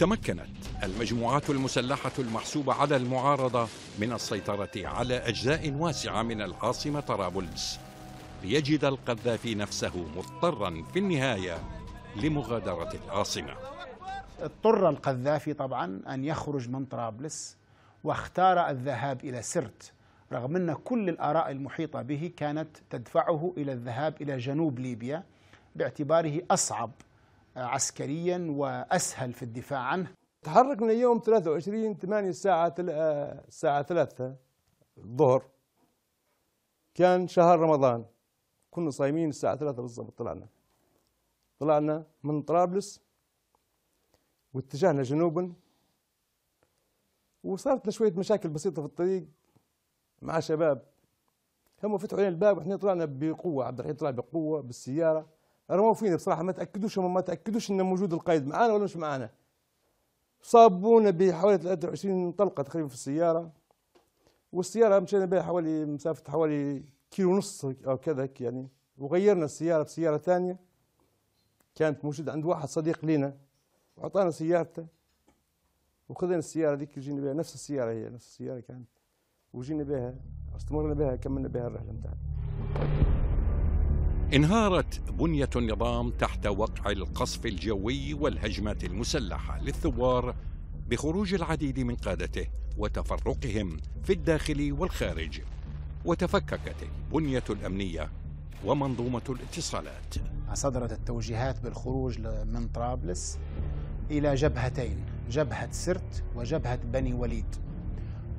تمكنت 0.00 0.46
المجموعات 0.82 1.50
المسلحة 1.50 2.12
المحسوبة 2.18 2.74
على 2.74 2.96
المعارضة 2.96 3.68
من 3.98 4.12
السيطرة 4.12 4.70
على 4.76 5.16
أجزاء 5.16 5.70
واسعة 5.70 6.22
من 6.22 6.42
العاصمة 6.42 7.00
طرابلس. 7.00 7.80
ليجد 8.42 8.84
القذافي 8.84 9.54
نفسه 9.54 10.06
مضطرا 10.16 10.84
في 10.92 10.98
النهاية 10.98 11.58
لمغادرة 12.16 12.92
العاصمة. 13.04 13.54
اضطر 14.40 14.88
القذافي 14.88 15.54
طبعا 15.54 16.02
أن 16.08 16.24
يخرج 16.24 16.68
من 16.68 16.84
طرابلس 16.84 17.56
واختار 18.04 18.70
الذهاب 18.70 19.24
إلى 19.24 19.42
سرت 19.42 19.92
رغم 20.32 20.56
أن 20.56 20.72
كل 20.72 21.08
الآراء 21.08 21.50
المحيطة 21.50 22.02
به 22.02 22.32
كانت 22.36 22.76
تدفعه 22.90 23.54
إلى 23.56 23.72
الذهاب 23.72 24.22
إلى 24.22 24.38
جنوب 24.38 24.78
ليبيا 24.78 25.24
باعتباره 25.76 26.42
أصعب 26.50 26.90
عسكريا 27.60 28.46
وأسهل 28.50 29.32
في 29.32 29.42
الدفاع 29.42 29.80
عنه. 29.80 30.14
تحركنا 30.42 30.92
يوم 30.92 31.18
23 31.18 31.94
8 31.94 32.28
الساعة 32.28 32.74
الساعة 32.78 33.82
3 33.82 34.36
الظهر. 34.98 35.44
كان 36.94 37.28
شهر 37.28 37.58
رمضان. 37.58 38.04
كنا 38.70 38.90
صايمين 38.90 39.28
الساعة 39.28 39.56
3 39.56 39.82
بالضبط 39.82 40.18
طلعنا. 40.18 40.48
طلعنا 41.58 42.06
من 42.22 42.42
طرابلس 42.42 43.00
واتجهنا 44.54 45.02
جنوبا 45.02 45.52
وصارت 47.44 47.84
لنا 47.84 47.90
شوية 47.92 48.12
مشاكل 48.12 48.48
بسيطة 48.48 48.82
في 48.82 48.88
الطريق 48.88 49.26
مع 50.22 50.40
شباب. 50.40 50.82
هم 51.84 51.98
فتحوا 51.98 52.18
علينا 52.18 52.34
الباب 52.34 52.58
وإحنا 52.58 52.76
طلعنا 52.76 53.04
بقوة. 53.04 53.64
عبد 53.64 53.78
الرحيم 53.78 53.96
طلع 53.96 54.10
بقوة 54.10 54.60
بالسيارة. 54.60 55.28
رموا 55.70 55.94
فينا 55.94 56.16
بصراحة 56.16 56.42
ما 56.42 56.52
تأكدوش 56.52 56.98
ما 56.98 57.20
تأكدوش 57.20 57.70
انه 57.70 57.82
موجود 57.82 58.12
القائد 58.12 58.46
معانا 58.46 58.72
ولا 58.72 58.84
مش 58.84 58.96
معانا. 58.96 59.30
صابونا 60.42 61.10
بحوالي 61.10 61.58
23 61.58 62.32
طلقة 62.32 62.62
تقريبا 62.62 62.88
في 62.88 62.94
السيارة 62.94 63.52
والسيارة 64.52 64.98
مشينا 64.98 65.24
بها 65.24 65.42
حوالي 65.42 65.84
مسافة 65.84 66.32
حوالي 66.32 66.84
كيلو 67.10 67.30
ونص 67.30 67.64
أو 67.64 67.96
كذا 67.96 68.28
يعني 68.40 68.68
وغيرنا 68.98 69.44
السيارة 69.44 69.82
بسياره 69.82 70.16
ثانية 70.16 70.58
كانت 71.74 72.04
موجودة 72.04 72.32
عند 72.32 72.44
واحد 72.44 72.68
صديق 72.68 73.04
لنا 73.04 73.36
وأعطانا 73.96 74.30
سيارته 74.30 74.86
وخذنا 76.08 76.36
السيارة 76.36 76.74
ذيك 76.74 76.98
جينا 76.98 77.20
بها 77.20 77.32
نفس 77.32 77.54
السيارة 77.54 77.90
هي 77.90 78.08
نفس 78.08 78.26
السيارة 78.26 78.60
كانت 78.60 78.88
وجينا 79.52 79.84
بها 79.84 80.14
استمرنا 80.56 80.94
بها 80.94 81.16
كملنا 81.16 81.48
بها 81.48 81.66
الرحلة 81.66 81.92
بتاعتنا 81.92 83.09
انهارت 84.34 85.00
بنية 85.10 85.50
النظام 85.56 86.10
تحت 86.10 86.46
وقع 86.46 86.90
القصف 86.90 87.46
الجوي 87.46 88.14
والهجمات 88.14 88.84
المسلحة 88.84 89.60
للثوار 89.60 90.34
بخروج 90.88 91.34
العديد 91.34 91.80
من 91.80 91.94
قادته 91.94 92.46
وتفرقهم 92.78 93.76
في 94.04 94.12
الداخل 94.12 94.72
والخارج. 94.78 95.40
وتفككت 96.04 96.76
البنية 96.82 97.44
الأمنية 97.50 98.10
ومنظومة 98.64 99.22
الاتصالات. 99.28 100.14
صدرت 100.54 100.92
التوجيهات 100.92 101.60
بالخروج 101.60 102.18
من 102.44 102.68
طرابلس 102.68 103.38
إلى 104.10 104.34
جبهتين 104.34 104.96
جبهة 105.30 105.72
سرت 105.72 106.24
وجبهة 106.34 106.76
بني 106.92 107.14
وليد. 107.14 107.56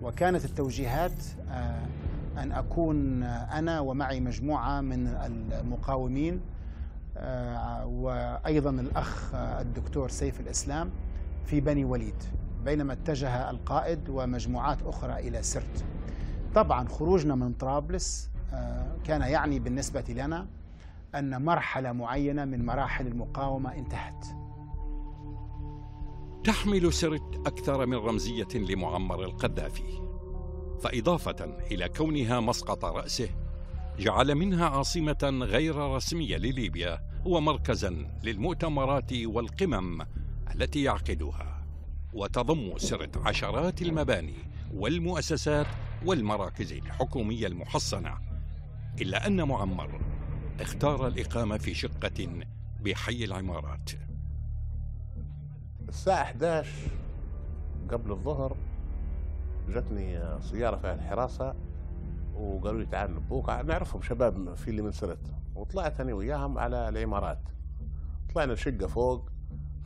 وكانت 0.02 0.46
التوجيهات 0.46 1.24
آه 1.50 1.86
أن 2.38 2.52
أكون 2.52 3.24
أنا 3.24 3.80
ومعي 3.80 4.20
مجموعة 4.20 4.82
من 4.82 5.08
المقاومين 5.08 6.42
آه، 7.18 7.86
وأيضا 7.86 8.70
الأخ 8.70 9.36
الدكتور 9.36 10.10
سيف 10.10 10.40
الإسلام 10.40 10.90
في 11.46 11.62
بني 11.62 11.86
وليد 11.86 12.24
بينما 12.66 12.94
اتجه 12.94 13.50
القائد 13.50 14.10
ومجموعات 14.10 14.82
أخرى 14.82 15.28
إلى 15.28 15.44
سرت. 15.44 15.86
طبعا 16.56 16.88
خروجنا 16.88 17.36
من 17.36 17.54
طرابلس 17.54 18.30
آه، 18.54 18.98
كان 19.04 19.22
يعني 19.22 19.60
بالنسبة 19.60 20.04
لنا 20.10 20.48
أن 21.16 21.46
مرحلة 21.46 21.92
معينة 21.92 22.46
من 22.46 22.66
مراحل 22.66 23.08
المقاومة 23.08 23.76
انتهت. 23.76 24.26
تحمل 26.44 26.94
سرت 26.94 27.48
أكثر 27.48 27.86
من 27.86 27.98
رمزية 27.98 28.48
لمعمر 28.56 29.24
القذافي. 29.24 30.11
فإضافة 30.84 31.58
إلى 31.72 31.90
كونها 31.90 32.40
مسقط 32.40 32.86
رأسه 32.86 33.30
جعل 34.00 34.36
منها 34.36 34.66
عاصمة 34.66 35.40
غير 35.42 35.76
رسمية 35.76 36.38
لليبيا 36.38 37.02
ومركزا 37.26 38.06
للمؤتمرات 38.24 39.14
والقمم 39.14 40.06
التي 40.56 40.84
يعقدها. 40.84 41.66
وتضم 42.14 42.78
سرت 42.78 43.18
عشرات 43.18 43.82
المباني 43.82 44.34
والمؤسسات 44.74 45.68
والمراكز 46.06 46.72
الحكومية 46.74 47.48
المحصنة 47.48 48.18
إلا 49.02 49.28
أن 49.28 49.48
معمر 49.48 50.02
اختار 50.60 51.08
الإقامة 51.08 51.58
في 51.58 51.74
شقة 51.74 52.46
بحي 52.82 53.24
العمارات. 53.24 53.90
الساعة 55.90 56.22
11 56.22 56.70
قبل 57.92 58.12
الظهر 58.12 58.58
جتني 59.70 60.20
سيارة 60.42 60.76
فيها 60.76 60.94
الحراسة 60.94 61.56
وقالوا 62.36 62.80
لي 62.80 62.86
تعال 62.86 63.16
نبوك. 63.16 63.50
نعرفهم 63.50 64.02
شباب 64.02 64.54
في 64.54 64.70
اللي 64.70 64.82
من 64.82 64.92
سرت 64.92 65.34
وطلعت 65.56 66.00
أنا 66.02 66.14
وياهم 66.14 66.58
على 66.58 66.90
العمارات. 66.90 67.40
طلعنا 68.34 68.54
الشقة 68.54 68.88
فوق 68.88 69.30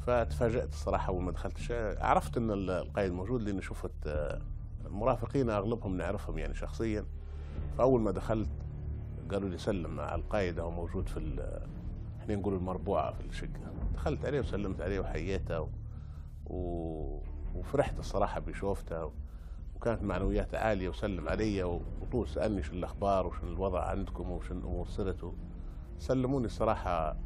فتفاجأت 0.05 0.69
الصراحة 0.69 1.07
أول 1.07 1.23
ما 1.23 1.31
دخلت 1.31 1.57
عرفت 1.99 2.37
أن 2.37 2.51
القائد 2.51 3.11
موجود 3.11 3.41
لأني 3.41 3.61
شفت 3.61 3.91
آه، 4.07 4.41
المرافقين 4.85 5.49
أغلبهم 5.49 5.97
نعرفهم 5.97 6.37
يعني 6.37 6.53
شخصيا. 6.55 7.05
فأول 7.77 8.01
ما 8.01 8.11
دخلت 8.11 8.49
قالوا 9.31 9.49
لي 9.49 9.57
سلم 9.57 9.99
على 9.99 10.21
القائد 10.21 10.59
هو 10.59 10.71
موجود 10.71 11.09
في 11.09 11.45
إحنا 12.21 12.35
نقول 12.35 12.53
المربوعة 12.53 13.11
في 13.11 13.21
الشقة. 13.21 13.73
دخلت 13.93 14.25
عليه 14.25 14.39
وسلمت 14.39 14.81
عليه 14.81 14.99
وحييته 14.99 15.69
و... 16.45 17.19
وفرحت 17.55 17.99
الصراحة 17.99 18.39
بشوفته. 18.39 19.11
وكانت 19.85 20.03
معنوياته 20.03 20.57
عالية 20.57 20.89
وسلم 20.89 21.29
علي 21.29 21.63
وطول 21.63 22.27
سألني 22.27 22.63
شو 22.63 22.73
الأخبار 22.73 23.27
وشو 23.27 23.43
الوضع 23.43 23.83
عندكم 23.83 24.31
وشو 24.31 24.53
الأمور 24.53 24.87
صرت 24.87 25.33
سلموني 25.99 26.45
الصراحة 26.45 27.17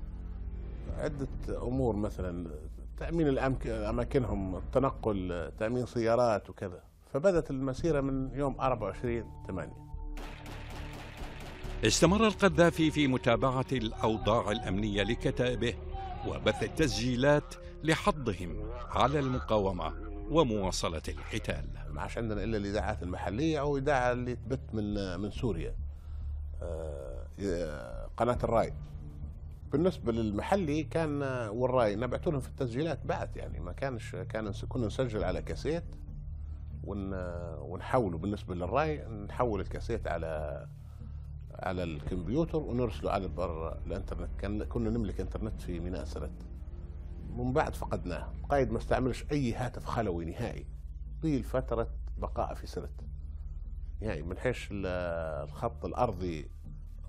عدة 0.97 1.27
أمور 1.61 1.95
مثلا 1.95 2.51
تأمين 2.97 3.27
الأمك... 3.27 3.67
أماكنهم 3.67 4.55
التنقل 4.55 5.51
تأمين 5.59 5.85
سيارات 5.85 6.49
وكذا. 6.49 6.83
فبدت 7.13 7.51
المسيرة 7.51 8.01
من 8.01 8.29
يوم 8.33 8.55
24 8.59 9.23
8 9.47 9.73
استمر 11.85 12.27
القذافي 12.27 12.91
في 12.91 13.07
متابعة 13.07 13.65
الأوضاع 13.71 14.51
الأمنية 14.51 15.03
لكتائبه 15.03 15.73
وبث 16.27 16.63
التسجيلات 16.63 17.55
لحضهم 17.83 18.55
على 18.89 19.19
المقاومة. 19.19 20.08
ومواصلة 20.29 21.01
القتال. 21.07 21.65
ما 21.89 22.07
عندنا 22.17 22.43
إلا 22.43 22.57
الإذاعات 22.57 23.03
المحلية 23.03 23.59
أو 23.59 23.77
إذاعة 23.77 24.11
اللي 24.11 24.35
تبث 24.35 24.59
من 24.73 25.19
من 25.19 25.31
سوريا. 25.31 25.75
آه، 26.61 28.09
قناة 28.17 28.37
الراي 28.43 28.73
بالنسبة 29.71 30.11
للمحلي 30.11 30.83
كان 30.83 31.21
والراي 31.49 31.95
نبعت 31.95 32.27
لهم 32.27 32.39
في 32.39 32.49
التسجيلات 32.49 33.05
بعد 33.05 33.37
يعني. 33.37 33.59
ما 33.59 33.71
كانش 33.71 34.15
كان 34.15 34.51
كنا 34.69 34.87
نسجل 34.87 35.23
على 35.23 35.41
كاسيت 35.41 35.83
ون 36.83 37.13
ونحوله. 37.59 38.17
بالنسبة 38.17 38.55
للراي 38.55 39.07
نحول 39.07 39.61
الكاسيت 39.61 40.07
على 40.07 40.65
على 41.53 41.83
الكمبيوتر 41.83 42.57
ونرسله 42.57 43.11
على 43.11 43.27
بر 43.27 43.77
الإنترنت. 43.85 44.29
كان 44.39 44.63
كنا 44.63 44.89
نملك 44.89 45.19
إنترنت 45.21 45.61
في 45.61 45.79
ميناء 45.79 46.05
سرت 46.05 46.31
من 47.37 47.53
بعد 47.53 47.75
فقدناه. 47.75 48.27
قايد 48.49 48.71
ما 48.71 48.77
استعملش 48.77 49.25
أي 49.31 49.53
هاتف 49.53 49.85
خلوي 49.85 50.25
نهائي. 50.25 50.65
طيل 51.21 51.43
فترة 51.43 51.87
بقاء 52.17 52.53
في 52.53 52.67
سرت 52.67 53.01
يعني 54.01 54.21
من 54.21 54.37
حيث 54.37 54.67
ال- 54.71 54.85
الخط 55.49 55.85
الأرضي 55.85 56.49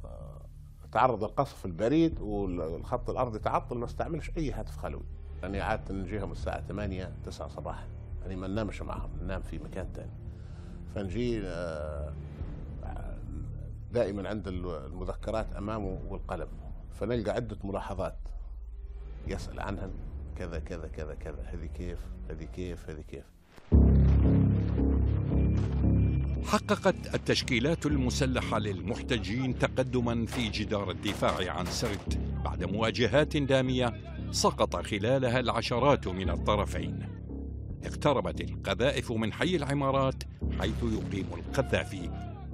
آه، 0.04 0.46
تعرض 0.92 1.24
القصف 1.24 1.66
البريد 1.66 2.20
والخط 2.20 3.10
الأرضي 3.10 3.38
تعطل 3.38 3.78
ما 3.78 3.84
استعملش 3.84 4.30
أي 4.36 4.52
هاتف 4.52 4.76
خلوي. 4.76 5.04
يعني 5.42 5.60
عادة 5.60 5.94
نجيهم 5.94 6.32
الساعة 6.32 6.60
8 6.66 7.12
9 7.24 7.48
صباحا. 7.48 7.86
يعني 8.22 8.36
ما 8.36 8.46
ننامش 8.46 8.82
معهم 8.82 9.10
ننام 9.22 9.42
في 9.42 9.58
مكان 9.58 9.92
تاني. 9.92 10.12
فنجي 10.94 11.40
آه، 11.44 12.12
دائما 13.92 14.28
عند 14.28 14.48
المذكرات 14.48 15.52
أمامه 15.56 16.00
والقلم. 16.08 16.48
فنلقى 16.94 17.30
عدة 17.30 17.56
ملاحظات 17.64 18.16
يسأل 19.26 19.60
عنها. 19.60 19.90
كذا 20.40 20.58
كذا 20.58 20.88
كذا 20.96 21.14
كذا. 21.14 21.42
هذه 21.52 21.66
كيف؟ 21.78 21.98
هذه 22.30 22.44
كيف؟ 22.56 22.90
هذه 22.90 23.04
كيف؟ 23.10 23.24
حققت 26.46 27.14
التشكيلات 27.14 27.86
المسلحة 27.86 28.58
للمحتجين 28.58 29.58
تقدما 29.58 30.26
في 30.26 30.48
جدار 30.48 30.90
الدفاع 30.90 31.52
عن 31.52 31.66
سرت 31.66 32.18
بعد 32.44 32.64
مواجهات 32.64 33.36
دامية 33.36 33.92
سقط 34.30 34.76
خلالها 34.76 35.40
العشرات 35.40 36.08
من 36.08 36.30
الطرفين. 36.30 37.08
اقتربت 37.84 38.40
القذائف 38.40 39.12
من 39.12 39.32
حي 39.32 39.56
العمارات 39.56 40.22
حيث 40.60 40.82
يقيم 40.82 41.26
القذافي 41.32 42.10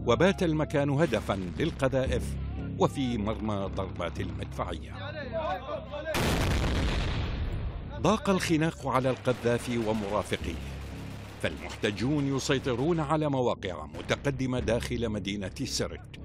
وبات 0.07 0.43
المكان 0.43 0.91
هدفا 0.91 1.39
للقذائف 1.59 2.35
وفي 2.79 3.19
مرمى 3.19 3.71
ضربات 3.77 4.21
المدفعية. 4.21 4.93
ضاق 8.07 8.31
الخناق 8.31 8.87
على 8.87 9.11
القذافي 9.11 9.79
ومرافقيه. 9.79 10.55
فالمحتجون 11.43 12.37
يسيطرون 12.37 13.01
على 13.01 13.29
مواقع 13.29 13.87
متقدمة 13.87 14.61
داخل 14.61 15.09
مدينة 15.09 15.55
سرت 15.65 16.21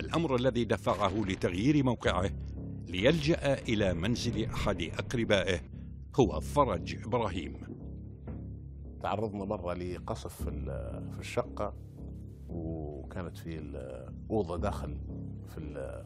الأمر 0.00 0.36
الذي 0.36 0.64
دفعه 0.64 1.24
لتغيير 1.26 1.84
موقعه 1.84 2.30
ليلجأ 2.88 3.54
إلى 3.54 3.94
منزل 3.94 4.44
أحد 4.44 4.82
أقربائه 4.82 5.60
هو 6.20 6.40
فرج 6.40 6.96
إبراهيم. 7.06 7.60
تعرضنا 9.02 9.44
مرة 9.44 9.74
لقصف 9.74 10.42
في 10.42 10.48
ال- 10.50 11.12
في 11.12 11.20
الشقة 11.20 11.74
وكانت 12.48 13.36
في 13.36 13.58
الأوضة 13.58 14.56
داخل 14.56 14.98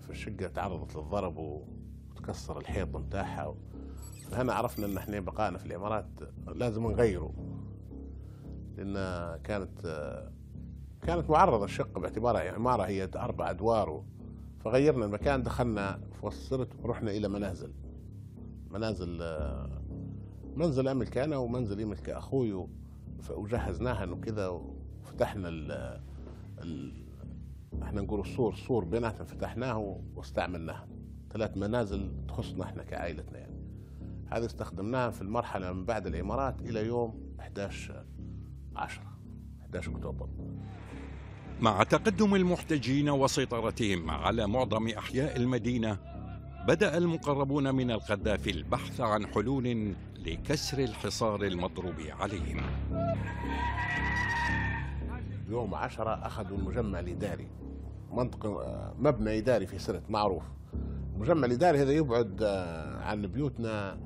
في 0.02 0.10
الشقة 0.10 0.46
تعرضت 0.46 0.96
للضرب 0.96 1.36
وتكسر 1.36 2.58
الحيط 2.58 2.96
متاعها 2.96 3.54
هنا 4.32 4.52
عرفنا 4.52 4.86
إن 4.86 4.96
إحنا 4.96 5.20
بقائنا 5.20 5.58
في 5.58 5.66
الإمارات 5.66 6.06
لازم 6.46 6.82
نغيره 6.90 7.32
لأن 8.76 8.94
كانت 9.44 9.80
كانت 11.02 11.30
معرضة 11.30 11.64
الشقه 11.64 12.00
باعتبارها 12.00 12.52
عماره 12.52 12.82
هي 12.82 13.08
أربع 13.16 13.50
أدوار 13.50 14.04
فغيرنا 14.60 15.04
المكان 15.04 15.42
دخلنا 15.42 16.00
سرت 16.30 16.68
ورحنا 16.82 17.10
إلى 17.10 17.28
منازل. 17.28 17.72
منازل 18.70 19.22
منزل 20.56 20.88
أملك 20.88 21.18
أنا 21.18 21.36
ومنزل 21.36 21.80
يملك 21.80 22.10
أخوي 22.10 22.66
وجهزناها 23.30 24.04
وكذا 24.04 24.48
وفتحنا 25.02 25.48
ال 25.48 26.92
إحنا 27.82 28.00
نقول 28.00 28.20
السور 28.20 28.54
سور 28.54 28.84
بيناتنا 28.84 29.24
فتحناه 29.24 30.00
واستعملناه 30.16 30.86
ثلاث 31.32 31.56
منازل 31.56 32.12
تخصنا 32.28 32.64
إحنا 32.64 32.82
كعائلتنا 32.82 33.38
يعني. 33.38 33.59
هذه 34.32 34.46
استخدمناها 34.46 35.10
في 35.10 35.22
المرحلة 35.22 35.72
من 35.72 35.84
بعد 35.84 36.06
الإمارات 36.06 36.60
إلى 36.60 36.86
يوم 36.86 37.34
11 37.40 38.04
10 38.76 39.02
11 39.62 39.96
أكتوبر. 39.96 40.28
مع 41.60 41.82
تقدم 41.82 42.34
المحتجين 42.34 43.10
وسيطرتهم 43.10 44.10
على 44.10 44.46
معظم 44.46 44.88
أحياء 44.88 45.36
المدينة 45.36 45.98
بدأ 46.68 46.98
المقربون 46.98 47.74
من 47.74 47.90
القذافي 47.90 48.50
البحث 48.50 49.00
عن 49.00 49.26
حلول 49.26 49.94
لكسر 50.18 50.78
الحصار 50.78 51.42
المضروب 51.42 51.94
عليهم. 52.20 52.60
يوم 55.48 55.74
10 55.74 56.26
اخذوا 56.26 56.58
المجمع 56.58 57.00
الإداري 57.00 57.48
منطقة 58.12 58.62
آه، 58.62 58.94
مبنى 58.98 59.38
إداري 59.38 59.66
في 59.66 59.78
سرت 59.78 60.10
معروف. 60.10 60.42
المجمع 61.14 61.46
الإداري 61.46 61.82
هذا 61.82 61.92
يبعد 61.92 62.42
آه، 62.42 63.02
عن 63.02 63.26
بيوتنا 63.26 63.98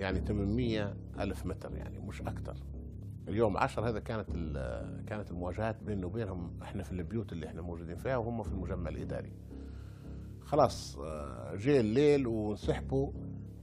يعني 0.00 0.20
800 0.20 0.96
ألف 1.20 1.46
متر 1.46 1.74
يعني 1.74 1.98
مش 1.98 2.22
أكثر 2.22 2.56
اليوم 3.28 3.56
10 3.56 3.88
هذا 3.88 3.98
كانت 4.00 4.30
كانت 5.06 5.30
المواجهات 5.30 5.82
بيننا 5.82 6.06
وبينهم 6.06 6.62
إحنا 6.62 6.82
في 6.82 6.92
البيوت 6.92 7.32
اللي 7.32 7.46
إحنا 7.46 7.62
موجودين 7.62 7.96
فيها 7.96 8.16
وهم 8.16 8.42
في 8.42 8.52
المجمع 8.52 8.90
الإداري. 8.90 9.32
خلاص 10.42 10.98
آه، 10.98 11.54
جاء 11.54 11.80
الليل 11.80 12.26
وانسحبوا 12.26 13.12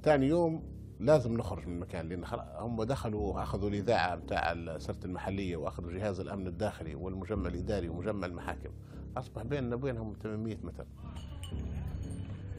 ثاني 0.03 0.27
يوم 0.27 0.63
لازم 0.99 1.37
نخرج 1.37 1.67
من 1.67 1.73
المكان 1.73 2.09
لأن 2.09 2.23
هم 2.55 2.83
دخلوا 2.83 3.43
اخذوا 3.43 3.69
الإذاعة 3.69 4.15
بتاع 4.15 4.51
السرت 4.51 5.05
المحلية 5.05 5.57
وأخذوا 5.57 5.91
جهاز 5.91 6.19
الأمن 6.19 6.47
الداخلي 6.47 6.95
والمجمع 6.95 7.47
الإداري 7.47 7.89
ومجمع 7.89 8.27
المحاكم. 8.27 8.69
أصبح 9.17 9.43
بيننا 9.43 9.75
وبينهم 9.75 10.13
800 10.23 10.57
متر. 10.63 10.85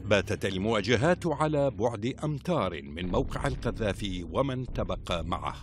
باتت 0.09 0.45
المواجهات 0.45 1.27
على 1.27 1.71
بعد 1.71 2.13
أمتار 2.23 2.81
من 2.81 3.07
موقع 3.07 3.47
القذافي 3.47 4.23
ومن 4.23 4.65
تبقى 4.65 5.25
معه. 5.25 5.55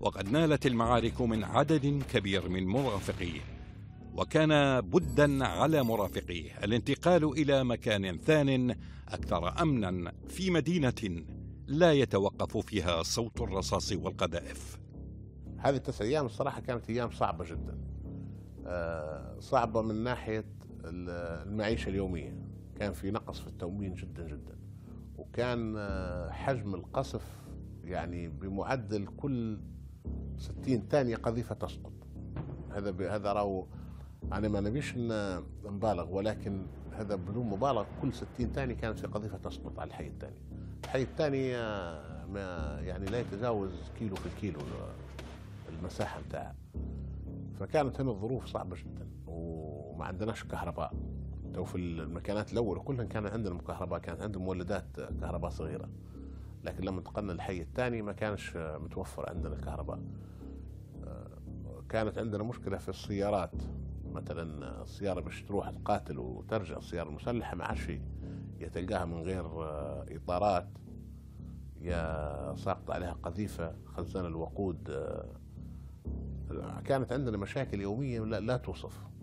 وقد 0.00 0.28
نالت 0.28 0.66
المعارك 0.66 1.20
من 1.20 1.44
عدد 1.44 2.02
كبير 2.12 2.48
من 2.48 2.66
مرافقيه. 2.66 3.40
وكان 4.14 4.80
بدا 4.80 5.46
على 5.46 5.82
مرافقيه 5.82 6.64
الانتقال 6.64 7.24
إلى 7.24 7.64
مكان 7.64 8.18
ثان 8.18 8.76
أكثر 9.08 9.62
امنا 9.62 10.12
في 10.28 10.50
مدينة 10.50 11.24
لا 11.66 11.92
يتوقف 11.92 12.56
فيها 12.56 13.02
صوت 13.02 13.40
الرصاص 13.40 13.92
والقذائف. 13.92 14.78
هذه 15.58 15.76
التسع 15.76 16.04
أيام 16.04 16.26
الصراحة 16.26 16.60
كانت 16.60 16.90
أيام 16.90 17.10
صعبة 17.10 17.44
جدا. 17.44 17.78
آه، 18.66 19.36
صعبة 19.40 19.82
من 19.82 19.94
ناحية 19.94 20.44
المعيشة 20.84 21.88
اليومية. 21.88 22.43
كان 22.78 22.92
في 22.92 23.10
نقص 23.10 23.40
في 23.40 23.46
التموين 23.46 23.94
جدا 23.94 24.26
جدا. 24.28 24.56
وكان 25.16 25.74
آه، 25.78 26.30
حجم 26.30 26.74
القصف 26.74 27.44
يعني 27.84 28.28
بمعدل 28.28 29.06
كل 29.16 29.58
60 30.38 30.86
ثانية 30.90 31.16
قذيفة 31.16 31.54
تسقط. 31.54 31.92
هذا 32.70 33.14
هذا 33.14 33.32
راهو 33.32 33.66
أنا 34.32 34.48
ما 34.48 34.60
نبيش 34.60 34.94
نبالغ 35.64 36.14
ولكن 36.14 36.66
هذا 36.92 37.14
بدون 37.14 37.46
مبالغة 37.46 37.86
كل 38.02 38.12
60 38.12 38.52
ثانية 38.52 38.74
كانت 38.74 38.98
في 38.98 39.06
قذيفة 39.06 39.38
تسقط 39.38 39.78
على 39.78 39.88
الحي 39.88 40.06
الثاني. 40.06 40.36
الحي 40.84 41.02
الثاني 41.02 41.56
آه، 41.56 42.26
ما 42.26 42.78
يعني 42.80 43.06
لا 43.06 43.20
يتجاوز 43.20 43.90
كيلو 43.98 44.16
في 44.16 44.26
الكيلو 44.26 44.60
المساحة 45.68 46.20
بتاعها. 46.28 46.54
فكانت 47.60 48.00
هنا 48.00 48.10
الظروف 48.10 48.46
صعبة 48.46 48.76
جدا 48.76 49.08
وما 49.26 50.04
عندناش 50.04 50.44
كهرباء. 50.44 50.94
تو 51.54 51.64
في 51.64 51.78
المكانات 51.78 52.52
الاولى 52.52 52.80
كلها 52.80 53.04
كان 53.04 53.26
عندنا 53.26 53.58
كهرباء 53.58 53.98
كانت 53.98 54.20
عندهم 54.22 54.44
مولدات 54.44 55.00
كهرباء 55.20 55.50
صغيرة. 55.50 55.88
لكن 56.64 56.84
لما 56.84 56.98
انتقلنا 56.98 57.32
للحي 57.32 57.60
الثاني 57.60 58.02
ما 58.02 58.12
كانش 58.12 58.56
متوفر 58.56 59.30
عندنا 59.30 59.54
الكهرباء. 59.54 60.00
آه، 61.04 61.28
كانت 61.88 62.18
عندنا 62.18 62.42
مشكلة 62.42 62.76
في 62.76 62.88
السيارات. 62.88 63.62
مثلا 64.12 64.82
السيارة 64.82 65.20
باش 65.20 65.42
تروح 65.42 65.70
تقاتل 65.70 66.18
وترجع 66.18 66.76
السيارة 66.76 67.08
المسلحة 67.08 67.56
ما 67.56 67.64
عادش 67.64 67.92
يتلقاها 68.60 69.04
من 69.04 69.22
غير 69.22 69.46
آه، 69.46 70.06
إطارات. 70.10 70.68
يا 71.80 72.54
ساقط 72.56 72.90
عليها 72.90 73.12
قذيفة 73.22 73.74
خزان 73.84 74.26
الوقود. 74.26 74.90
آه، 74.90 76.80
كانت 76.84 77.12
عندنا 77.12 77.36
مشاكل 77.36 77.80
يوميه 77.80 78.20
لا 78.20 78.56
توصف. 78.56 79.13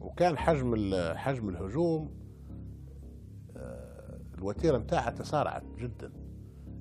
وكان 0.00 0.38
حجم 0.38 0.94
حجم 1.14 1.48
الهجوم 1.48 2.20
آه، 3.56 4.20
الوتيرة 4.38 4.78
نتاعها 4.78 5.10
تسارعت 5.10 5.62
جدا. 5.78 6.12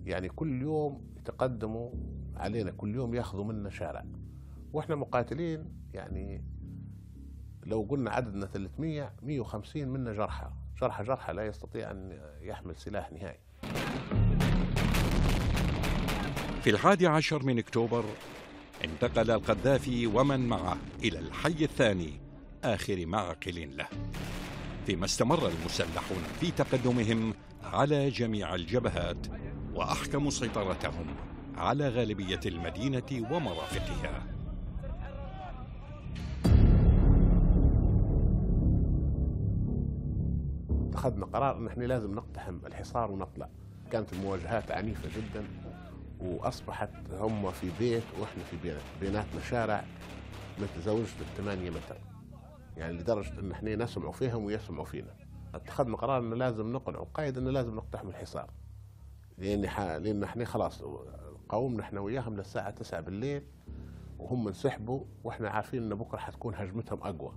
يعني 0.05 0.29
كل 0.29 0.61
يوم 0.61 1.15
يتقدموا 1.17 1.91
علينا 2.35 2.71
كل 2.71 2.95
يوم 2.95 3.13
ياخذوا 3.15 3.45
منا 3.45 3.69
شارع. 3.69 4.05
وإحنا 4.73 4.95
مقاتلين 4.95 5.65
يعني 5.93 6.43
لو 7.65 7.81
قلنا 7.89 8.11
عددنا 8.11 8.45
300 8.45 9.13
150 9.21 9.87
منا 9.87 10.13
جرحى. 10.13 10.49
جرحى 10.81 11.03
جرحى 11.03 11.33
لا 11.33 11.45
يستطيع 11.45 11.91
أن 11.91 12.19
يحمل 12.41 12.75
سلاح 12.75 13.11
نهائي. 13.11 13.39
في 16.61 16.69
الحادي 16.69 17.07
عشر 17.07 17.43
من 17.43 17.59
أكتوبر 17.59 18.03
انتقل 18.85 19.31
القذافي 19.31 20.07
ومن 20.07 20.47
معه 20.47 20.77
إلى 21.03 21.19
الحي 21.19 21.63
الثاني 21.63 22.28
آخر 22.63 23.05
معقل 23.05 23.77
له. 23.77 23.87
فيما 24.85 25.05
استمر 25.05 25.47
المسلحون 25.47 26.23
في 26.39 26.51
تقدمهم 26.51 27.33
على 27.63 28.09
جميع 28.09 28.55
الجبهات 28.55 29.27
وأحكموا 29.73 30.31
سيطرتهم 30.31 31.05
على 31.55 31.89
غالبية 31.89 32.39
المدينة 32.45 33.27
ومرافقها. 33.31 34.23
اتخذنا 40.89 41.25
قرار 41.25 41.57
إن 41.57 41.67
إحنا 41.67 41.83
لازم 41.83 42.15
نقتحم 42.15 42.59
الحصار 42.65 43.11
ونطلع. 43.11 43.49
كانت 43.91 44.13
المواجهات 44.13 44.71
عنيفة 44.71 45.09
جدا 45.17 45.43
وأصبحت 46.19 46.89
هم 47.19 47.51
في 47.51 47.67
بيت 47.79 48.03
وإحنا 48.19 48.43
في 48.43 48.57
بيت 48.63 48.81
بيناتنا 49.01 49.41
شارع 49.49 49.83
ما 50.59 50.67
تزوجش 50.75 51.09
بالثمانية 51.19 51.69
متر. 51.69 52.08
يعني 52.79 52.97
لدرجة 52.97 53.39
أن 53.39 53.51
إحنا 53.51 53.75
نسمعوا 53.75 54.11
فيهم 54.11 54.43
ويسمعوا 54.43 54.85
فينا. 54.85 55.15
اتخذنا 55.55 55.97
قرار 55.97 56.19
أنه 56.19 56.35
لازم 56.35 56.73
نقنع 56.73 56.99
القائد 56.99 57.37
أنه 57.37 57.51
لازم 57.51 57.75
نقتحم 57.75 58.07
الحصار. 58.09 58.51
لأن 59.37 59.67
ح... 59.67 59.81
لأن 59.81 60.23
إحنا 60.23 60.45
خلاص 60.45 60.83
قومنا 61.49 61.83
إحنا 61.83 61.99
وياهم 61.99 62.35
للساعة 62.35 62.69
9 62.69 63.01
بالليل 63.01 63.43
وهم 64.19 64.47
انسحبوا 64.47 65.03
وإحنا 65.23 65.49
عارفين 65.49 65.83
إن 65.83 65.95
بكرة 65.95 66.17
حتكون 66.17 66.55
هجمتهم 66.55 66.99
أقوى. 67.01 67.33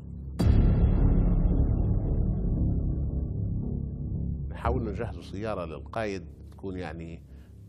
حاولنا 4.53 4.91
نجهزوا 4.91 5.23
سيارة 5.23 5.65
للقائد 5.65 6.25
تكون 6.53 6.77
يعني 6.77 7.23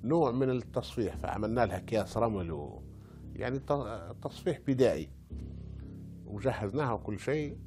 نوع 0.04 0.32
من 0.32 0.50
التصفيح 0.50 1.16
فعملنا 1.16 1.66
لها 1.66 1.78
اكياس 1.78 2.18
رمل 2.18 2.52
و 2.52 2.82
يعني 3.36 3.60
تصفيح 4.22 4.60
بدائي. 4.68 5.10
وجهزناها 6.34 6.93
وكل 6.93 7.19
شيء 7.19 7.58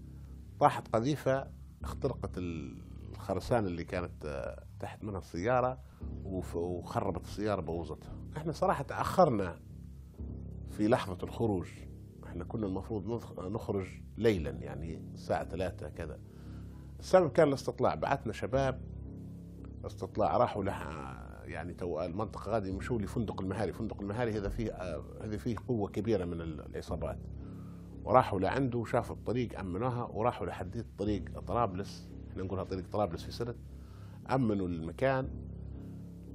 طاحت 0.61 0.89
قذيفة 0.89 1.51
اخترقت 1.83 2.31
الخرسانة 2.37 3.67
اللي 3.67 3.85
كانت 3.85 4.55
تحت 4.81 5.05
منها 5.05 5.19
السيارة 5.19 5.79
وخربت 6.25 7.25
السيارة 7.25 7.61
بوظتها. 7.61 8.17
إحنا 8.37 8.53
صراحة 8.53 8.83
تأخرنا 8.83 9.61
في 10.71 10.89
لحظة 10.89 11.19
الخروج. 11.23 11.69
إحنا 12.25 12.45
كنا 12.45 12.67
المفروض 12.67 13.23
نخرج 13.39 13.87
ليلا 14.17 14.51
يعني 14.51 15.03
الساعة 15.15 15.45
ثلاثة 15.45 15.89
كذا. 15.89 16.19
السبب 17.01 17.31
كان 17.31 17.49
الاستطلاع. 17.49 17.95
بعثنا 17.95 18.33
شباب 18.33 18.81
استطلاع 19.87 20.37
راحوا 20.37 20.65
لها 20.65 21.23
يعني 21.45 21.75
تو 21.75 22.05
المنطقة 22.05 22.51
غادي 22.51 22.69
يمشوا 22.69 22.99
لفندق 22.99 23.41
المهاري. 23.41 23.73
فندق 23.73 24.01
المهاري 24.01 24.33
هذا 24.33 24.49
فيه 24.49 24.73
هذا 25.21 25.37
فيه 25.37 25.57
قوة 25.69 25.91
كبيرة 25.91 26.25
من 26.25 26.41
العصابات. 26.41 27.19
وراحوا 28.07 28.41
لعنده 28.41 28.79
وشافوا 28.79 29.17
الطريق 29.17 29.61
أمنوها 29.61 30.05
وراحوا 30.05 30.47
لحديد 30.47 30.85
طريق 30.99 31.41
طرابلس. 31.41 32.09
إحنا 32.31 32.43
نقولها 32.43 32.65
طريق 32.65 32.85
طرابلس 32.93 33.25
في 33.25 33.33
سرت 33.33 33.57
أمنوا 34.31 34.69
المكان 34.69 35.29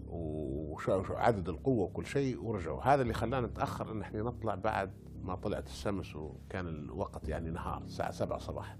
وشافوا 0.07 1.15
عدد 1.15 1.49
القوة 1.49 1.83
وكل 1.83 2.05
شيء 2.05 2.43
ورجعوا. 2.43 2.81
هذا 2.81 3.01
اللي 3.01 3.13
خلانا 3.13 3.47
نتأخر 3.47 3.91
إن 3.91 4.01
إحنا 4.01 4.21
نطلع 4.21 4.55
بعد 4.55 4.91
ما 5.23 5.35
طلعت 5.35 5.67
الشمس 5.67 6.15
وكان 6.15 6.67
الوقت 6.67 7.29
يعني 7.29 7.49
نهار 7.49 7.83
الساعة 7.83 8.11
7 8.11 8.39
صباحا. 8.39 8.77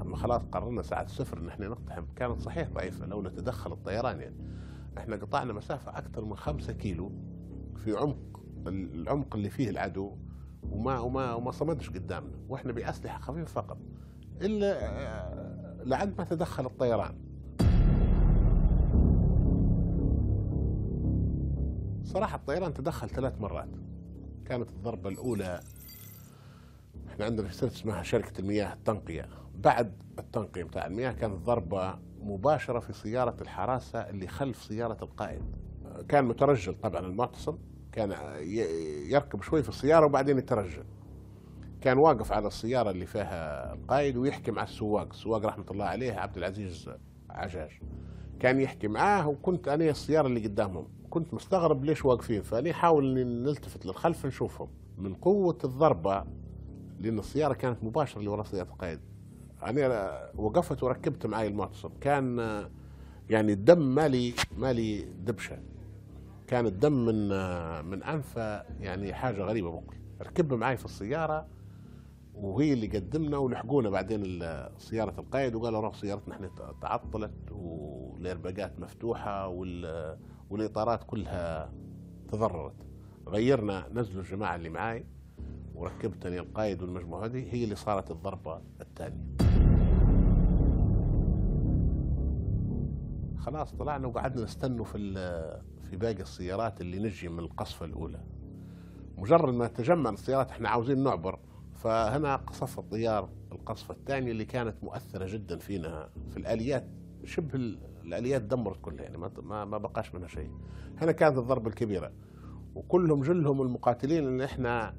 لما 0.00 0.16
خلاص 0.16 0.42
قررنا 0.42 0.82
ساعة 0.82 1.06
صفر 1.06 1.38
إن 1.38 1.48
إحنا 1.48 1.68
نقتحم 1.68 2.04
كانت 2.16 2.40
صحيح 2.40 2.68
ضعيفة 2.68 3.06
لولا 3.06 3.30
تدخل 3.30 3.72
الطيران 3.72 4.20
يعني. 4.20 4.36
إحنا 4.98 5.16
قطعنا 5.16 5.52
مسافة 5.52 5.98
أكثر 5.98 6.24
من 6.24 6.36
خمسة 6.36 6.72
كيلو. 6.72 7.12
في 7.78 7.96
عمق 7.96 8.40
العمق 8.66 9.34
اللي 9.36 9.50
فيه 9.50 9.70
العدو 9.70 10.16
وما 10.70 10.98
وما 10.98 11.34
وما 11.34 11.50
صمدش 11.50 11.90
قدامنا 11.90 12.36
وإحنا 12.48 12.72
بأسلحة 12.72 13.20
خفيفة 13.20 13.46
فقط 13.62 13.78
إلا 14.42 14.78
آه، 14.82 15.82
لعند 15.84 16.14
ما 16.18 16.24
تدخل 16.24 16.66
الطيران. 16.66 17.14
صراحة 22.04 22.36
الطيران 22.36 22.74
تدخل 22.74 23.08
ثلاث 23.08 23.40
مرات. 23.40 23.68
كانت 24.44 24.70
الضربة 24.70 25.08
الأولى 25.08 25.60
إحنا 27.08 27.24
عندنا 27.24 27.48
في 27.48 27.54
سرت 27.54 27.72
اسمها 27.72 28.02
شركة 28.02 28.40
المياه 28.40 28.72
التنقية. 28.72 29.28
بعد 29.54 30.02
التنقية 30.18 30.64
بتاع 30.64 30.86
المياه 30.86 31.12
كانت 31.12 31.34
ضربة 31.34 31.98
مباشرة 32.20 32.78
في 32.80 32.92
سيارة 32.92 33.36
الحراسة 33.40 33.98
اللي 33.98 34.26
خلف 34.28 34.62
سيارة 34.62 35.04
القائد. 35.04 35.42
كان 36.08 36.24
مترجل 36.24 36.74
طبعا 36.82 37.06
المعتصم 37.06 37.58
كان 37.92 38.14
يركب 39.10 39.42
شوي 39.42 39.62
في 39.62 39.68
السيارة 39.68 40.06
وبعدين 40.06 40.38
يترجل. 40.38 40.84
كان 41.80 41.98
واقف 41.98 42.32
على 42.32 42.46
السيارة 42.46 42.90
اللي 42.90 43.06
فيها 43.06 43.72
القائد 43.74 44.16
ويحكي 44.16 44.50
مع 44.50 44.62
السواق 44.62 45.08
السواق 45.10 45.46
رحمة 45.46 45.64
الله 45.70 45.84
عليه 45.84 46.12
عبد 46.12 46.36
العزيز 46.36 46.90
عجاج. 47.30 47.70
كان 48.40 48.60
يحكي 48.60 48.88
معاه 48.88 49.28
وكنت 49.28 49.68
أنا 49.68 49.90
السيارة 49.90 50.26
اللي 50.26 50.40
قدامهم. 50.40 50.88
كنت 51.10 51.34
مستغرب 51.34 51.84
ليش 51.84 52.04
واقفين 52.04 52.42
فأنا 52.42 52.70
أحاول 52.70 53.10
أني 53.10 53.24
نلتفت 53.24 53.86
للخلف 53.86 54.26
نشوفهم. 54.26 54.68
من 54.98 55.14
قوة 55.14 55.58
الضربة 55.64 56.24
لأن 57.00 57.18
السيارة 57.18 57.54
كانت 57.54 57.84
مباشرة 57.84 58.22
لوراء 58.22 58.44
سيارة 58.44 58.68
القائد. 58.68 59.00
أنا 59.62 60.30
وقفت 60.36 60.82
وركبت 60.82 61.26
معي 61.26 61.46
المعتصم. 61.46 61.90
كان 62.00 62.38
يعني 63.30 63.52
الدم 63.52 63.94
مالي 63.94 64.34
مالي 64.58 65.04
دبشة. 65.04 65.58
كان 66.52 66.66
الدم 66.66 66.92
من 66.92 67.28
من 67.84 68.02
أنفه 68.02 68.62
يعني 68.80 69.14
حاجة 69.14 69.42
غريبة 69.42 69.70
بقول 69.70 69.96
ركب 70.22 70.54
معي 70.54 70.76
في 70.76 70.84
السيارة 70.84 71.46
وهي 72.34 72.72
اللي 72.72 72.86
قدمنا 72.86 73.36
ولحقونا 73.36 73.90
بعدين 73.90 74.42
سيارة 74.78 75.20
القائد 75.20 75.54
وقالوا 75.54 75.80
روح 75.80 75.94
سيارتنا 75.94 76.34
إحنا 76.34 76.50
تعطلت 76.82 77.52
والايرباقات 77.52 78.80
مفتوحة 78.80 79.48
والإطارات 80.50 81.04
كلها 81.04 81.72
تضررت. 82.28 82.76
غيرنا 83.28 83.88
نزلوا 83.92 84.22
الجماعة 84.22 84.56
اللي 84.56 84.68
معاي 84.68 85.06
وركبتني 85.74 86.38
القائد 86.38 86.82
والمجموعة 86.82 87.24
هذه 87.24 87.54
هي 87.54 87.64
اللي 87.64 87.74
صارت 87.76 88.10
الضربة 88.10 88.60
الثانية. 88.80 89.24
خلاص 93.38 93.72
طلعنا 93.74 94.06
وقعدنا 94.06 94.44
نستنوا 94.44 94.84
في 94.84 94.98
في 95.92 95.98
باقي 95.98 96.22
السيارات 96.22 96.80
اللي 96.80 96.98
نجي 96.98 97.28
من 97.28 97.38
القصفة 97.38 97.86
الأولى. 97.86 98.20
مجرد 99.18 99.54
ما 99.54 99.66
تجمع 99.66 100.10
السيارات 100.10 100.50
إحنا 100.50 100.68
عاوزين 100.68 101.02
نعبر. 101.02 101.38
فهنا 101.74 102.36
قصف 102.36 102.78
الطيار 102.78 103.28
القصفة 103.52 103.94
الثانية 103.94 104.30
اللي 104.30 104.44
كانت 104.44 104.84
مؤثرة 104.84 105.26
جدا 105.32 105.58
فينا 105.58 106.08
في 106.30 106.36
الآليات 106.36 106.86
شبه 107.24 107.54
ال- 107.54 107.78
الآليات 108.04 108.42
دمرت 108.42 108.80
كلها 108.80 109.02
يعني 109.02 109.18
ما 109.18 109.64
ما, 109.64 109.78
بقاش 109.78 110.14
منها 110.14 110.28
شيء. 110.28 110.50
هنا 111.00 111.12
كانت 111.12 111.38
الضربة 111.38 111.68
الكبيرة. 111.68 112.12
وكلهم 112.74 113.22
جلهم 113.22 113.62
المقاتلين 113.62 114.24
اللي 114.28 114.44
إحنا 114.44 114.94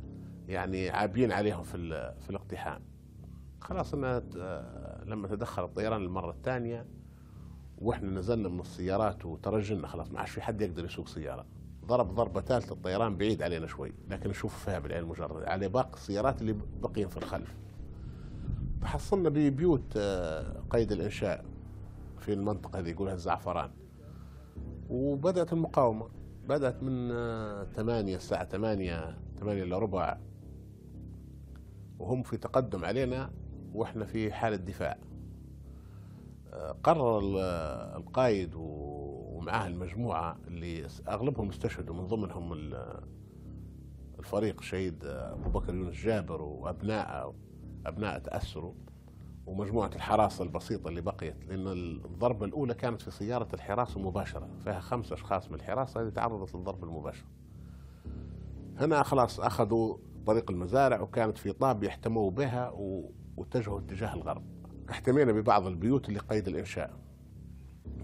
يعني 0.48 0.90
عابين 0.90 1.32
عليهم 1.32 1.64
في 1.64 1.78
في 2.22 2.30
الاقتحام. 2.30 2.82
خلاص 3.62 3.94
لما 5.06 5.28
تدخل 5.28 5.64
الطيران 5.64 6.02
المره 6.02 6.32
الثانية 6.32 6.86
وإحنا 7.84 8.10
نزلنا 8.10 8.50
من 8.50 8.60
السيارات 8.60 9.26
وترجلنا 9.26 9.88
خلاص 9.88 10.12
ما 10.12 10.20
عادش 10.20 10.32
في 10.32 10.42
حد 10.42 10.62
يقدر 10.62 10.86
يسوق 10.86 11.08
سيارة. 11.08 11.46
ضرب 11.86 12.16
ضربة 12.16 12.42
ثالثة 12.42 12.74
الطيران 12.74 13.18
بعيد 13.18 13.42
علينا 13.42 13.68
شوي 13.68 13.94
لكن 14.10 14.30
نشوف 14.30 14.66
فيها 14.66 14.80
بالعين 14.80 15.04
المجرد 15.04 15.44
على 15.44 15.70
باقي 15.70 15.94
السيارات 15.94 16.42
اللي 16.42 16.56
بقيين 16.82 17.08
في 17.08 17.18
الخلف. 17.18 17.56
تحصلنا 18.82 19.30
ببيوت 19.30 19.94
آه، 19.98 20.64
قيد 20.70 20.92
الإنشاء 20.92 21.46
في 22.20 22.34
المنطقة 22.34 22.80
هذه 22.80 22.90
يقولها 22.90 23.14
الزعفران. 23.14 23.70
وبدأت 24.90 25.54
المقاومة 25.54 26.10
بدأت 26.48 26.84
من 26.84 27.12
آه، 27.12 27.64
8 27.64 28.16
الساعة 28.16 28.46
8 28.46 29.18
8 29.40 29.64
الا 29.64 29.78
ربع. 29.78 30.18
وهم 32.00 32.24
في 32.24 32.38
تقدم 32.38 32.86
علينا 32.86 33.32
وإحنا 33.74 34.06
في 34.06 34.32
حالة 34.32 34.56
دفاع. 34.56 34.92
آه، 34.92 35.13
قرر 36.84 37.20
ال- 37.20 37.38
القائد 37.98 38.52
ومعاه 38.56 39.68
المجموعة 39.68 40.38
اللي 40.48 40.88
أغلبهم 41.08 41.50
استشهدوا. 41.50 41.96
من 41.96 42.08
ضمنهم 42.08 42.54
ال- 42.54 43.04
الفريق 44.20 44.56
الشهيد 44.60 45.04
أبو 45.06 45.50
بكر 45.50 45.74
يونس 45.76 45.96
جابر 45.96 46.42
وأبناءه 46.42 47.34
أبناء 47.86 48.20
تأثروا 48.20 48.74
ومجموعة 49.46 49.92
الحراسة 49.96 50.44
البسيطة 50.44 50.88
اللي 50.88 51.02
بقيت. 51.02 51.46
لأن 51.46 51.68
الضربة 52.06 52.46
الأولى 52.46 52.74
كانت 52.74 53.02
في 53.02 53.12
سيارة 53.12 53.48
الحراسة 53.54 54.00
مباشرة 54.00 54.50
فيها 54.64 54.80
خمس 54.80 55.12
أشخاص 55.12 55.50
من 55.50 55.56
الحراسة 55.56 56.02
هذه 56.02 56.10
تعرضت 56.10 56.56
للضرب 56.56 56.84
المباشر. 56.84 57.26
هنا 58.78 59.04
خلاص 59.04 59.40
أخذوا 59.40 59.98
طريق 60.26 60.52
المزارع 60.52 61.02
وكانت 61.02 61.38
في 61.38 61.52
طاب 61.54 61.84
يحتموا 61.84 62.32
بها 62.32 62.70
واتجهوا 63.38 63.80
اتجاه 63.80 64.14
الغرب. 64.14 64.44
احتمينا 64.90 65.32
ببعض 65.32 65.68
البيوت 65.68 66.10
اللي 66.10 66.20
قيد 66.20 66.48
الإنشاء 66.48 66.94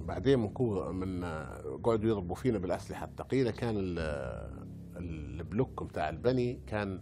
بعدين 0.08 0.40
من 0.40 0.50
من 0.96 1.24
قعدوا 1.84 2.10
يضربوا 2.10 2.36
فينا 2.36 2.58
بالأسلحة 2.58 3.06
الثقيلة. 3.06 3.52
كان 3.52 3.76
ال- 3.78 4.70
البلوك 4.98 5.84
بتاع 5.84 6.10
البني 6.10 6.62
كان 6.68 7.02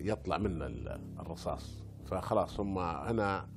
يطلع 0.00 0.38
منا 0.38 0.66
ال- 0.66 1.00
الرصاص. 1.20 1.84
فخلاص 2.06 2.60
هم 2.60 2.78
هنا 2.78 3.48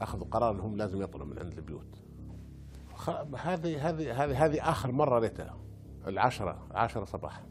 أخذوا 0.00 0.26
قرار 0.26 0.54
أنهم 0.54 0.76
لازم 0.76 1.02
يطلعوا 1.02 1.26
من 1.28 1.38
عند 1.38 1.52
البيوت. 1.58 1.96
هذه 3.36 3.88
هذه 3.90 4.24
هذه 4.24 4.44
هذه 4.44 4.70
آخر 4.70 4.92
مرة 4.92 5.18
ريتها 5.18 5.56
العشرة 6.06 6.66
عشرة 6.70 7.04
صباح 7.04 7.42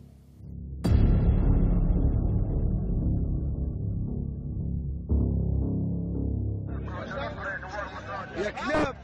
يا 8.37 8.49
كلاب. 8.49 8.95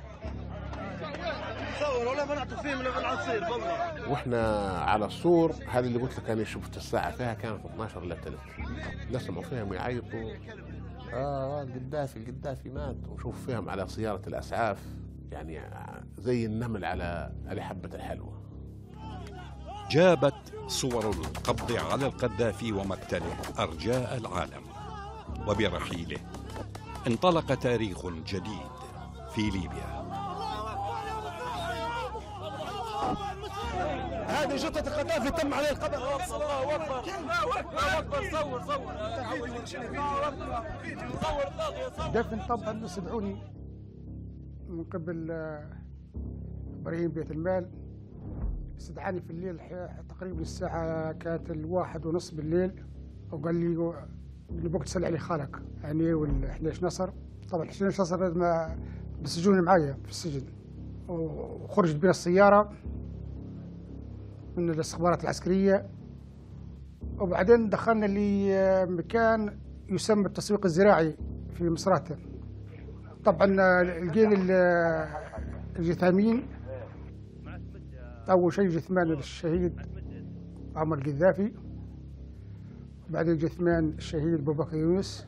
صور 1.80 2.08
ولا 2.08 2.26
منعتوا 2.26 2.58
فيه 2.58 2.76
من 2.76 2.88
العصير 2.88 3.44
والله 3.52 4.10
وإحنا 4.10 4.70
على 4.78 5.06
السور 5.06 5.54
هذه 5.68 5.86
اللي 5.86 6.00
قلت 6.00 6.20
لك 6.20 6.30
أنا 6.30 6.44
شفت 6.44 6.78
الساعة 6.78 7.12
فيها 7.12 7.34
كانت 7.34 7.66
12 7.66 8.04
الا 8.04 8.16
ثلث 8.16 8.40
نسمعوا 9.12 9.44
فيهم 9.44 9.74
يعيطوا. 9.74 10.32
آه 11.14 11.62
القدافي 11.62 12.18
القدافي 12.18 12.70
مات 12.70 12.98
ونشوف 13.08 13.46
فيهم 13.46 13.70
على 13.70 13.88
سياره 13.88 14.22
الأسعاف. 14.28 14.80
يعني 15.32 15.62
زي 16.18 16.46
النمل 16.46 16.86
على 16.86 17.32
على 17.48 17.62
حبه 17.64 17.96
الحلوى 17.96 18.34
جابت 19.92 20.54
صور 20.68 21.10
القبض 21.10 21.72
على 21.72 22.06
القذافي 22.06 22.72
ومقتله 22.72 23.36
أرجاء 23.60 24.18
العالم. 24.18 24.64
وبرحيله 25.48 26.18
انطلق 27.08 27.54
تاريخ 27.54 28.06
جديد. 28.08 28.79
في 29.40 29.50
ليبيا. 29.50 30.00
هذه 34.28 34.56
جثة 34.56 34.80
القذافي 34.88 35.42
تم 35.42 35.54
عليه 35.54 35.70
القبض 35.70 35.94
الله 35.94 36.76
أكبر 36.76 37.00
الله 37.00 38.00
أكبر 38.00 38.18
صور 38.32 38.62
صور 38.62 38.92
الله 38.92 40.28
أكبر 40.28 40.66
صور 41.22 42.10
دفن 42.14 42.40
طبعا 42.50 42.88
سمعوني 42.88 43.38
من 44.70 44.84
قبل 44.84 45.28
آه، 45.32 45.70
إبراهيم 46.82 47.12
بيت 47.12 47.32
المال. 47.32 47.70
استدعاني 48.78 49.22
في 49.22 49.30
الليل 49.30 49.60
تقريبا 50.10 50.42
الساعة 50.42 51.12
كانت 51.12 51.52
الواحد 51.52 52.06
ونص 52.06 52.32
بالليل. 52.32 52.84
وقال 53.32 53.56
لي 53.56 53.94
اللي 54.50 54.70
بوقت 54.70 54.88
سلع 54.88 55.08
لي 55.10 55.18
خالك 55.20 55.56
يعني 55.84 56.14
وال11 56.14 56.84
نصر. 56.84 57.10
طبعا 57.52 57.70
11 57.70 58.02
نصر 58.02 58.20
لازم 58.20 58.44
بالسجون 59.22 59.62
معايا 59.62 59.98
في 60.04 60.10
السجن. 60.10 60.42
وخرجت 61.08 61.96
بين 61.96 62.10
السيارة 62.10 62.72
من 64.58 64.70
الاستخبارات 64.70 65.24
العسكرية. 65.24 65.86
وبعدين 67.20 67.70
دخلنا 67.70 68.06
لمكان 68.06 69.58
يسمى 69.90 70.26
التسويق 70.26 70.66
الزراعي 70.66 71.16
في 71.54 71.70
مصراتة 71.70 72.16
طبعا 73.26 73.48
لقينا 73.84 74.36
ال- 74.36 75.10
الجثامين. 75.80 76.44
أول 78.30 78.54
شيء 78.54 78.70
جثمان 78.70 79.12
الشهيد 79.12 79.74
عمر 80.76 80.98
القذافي. 80.98 81.52
بعدين 83.10 83.38
جثمان 83.38 83.90
الشهيد 83.90 84.34
أبو 84.34 84.54
بكر 84.54 84.78
يونس. 84.78 85.28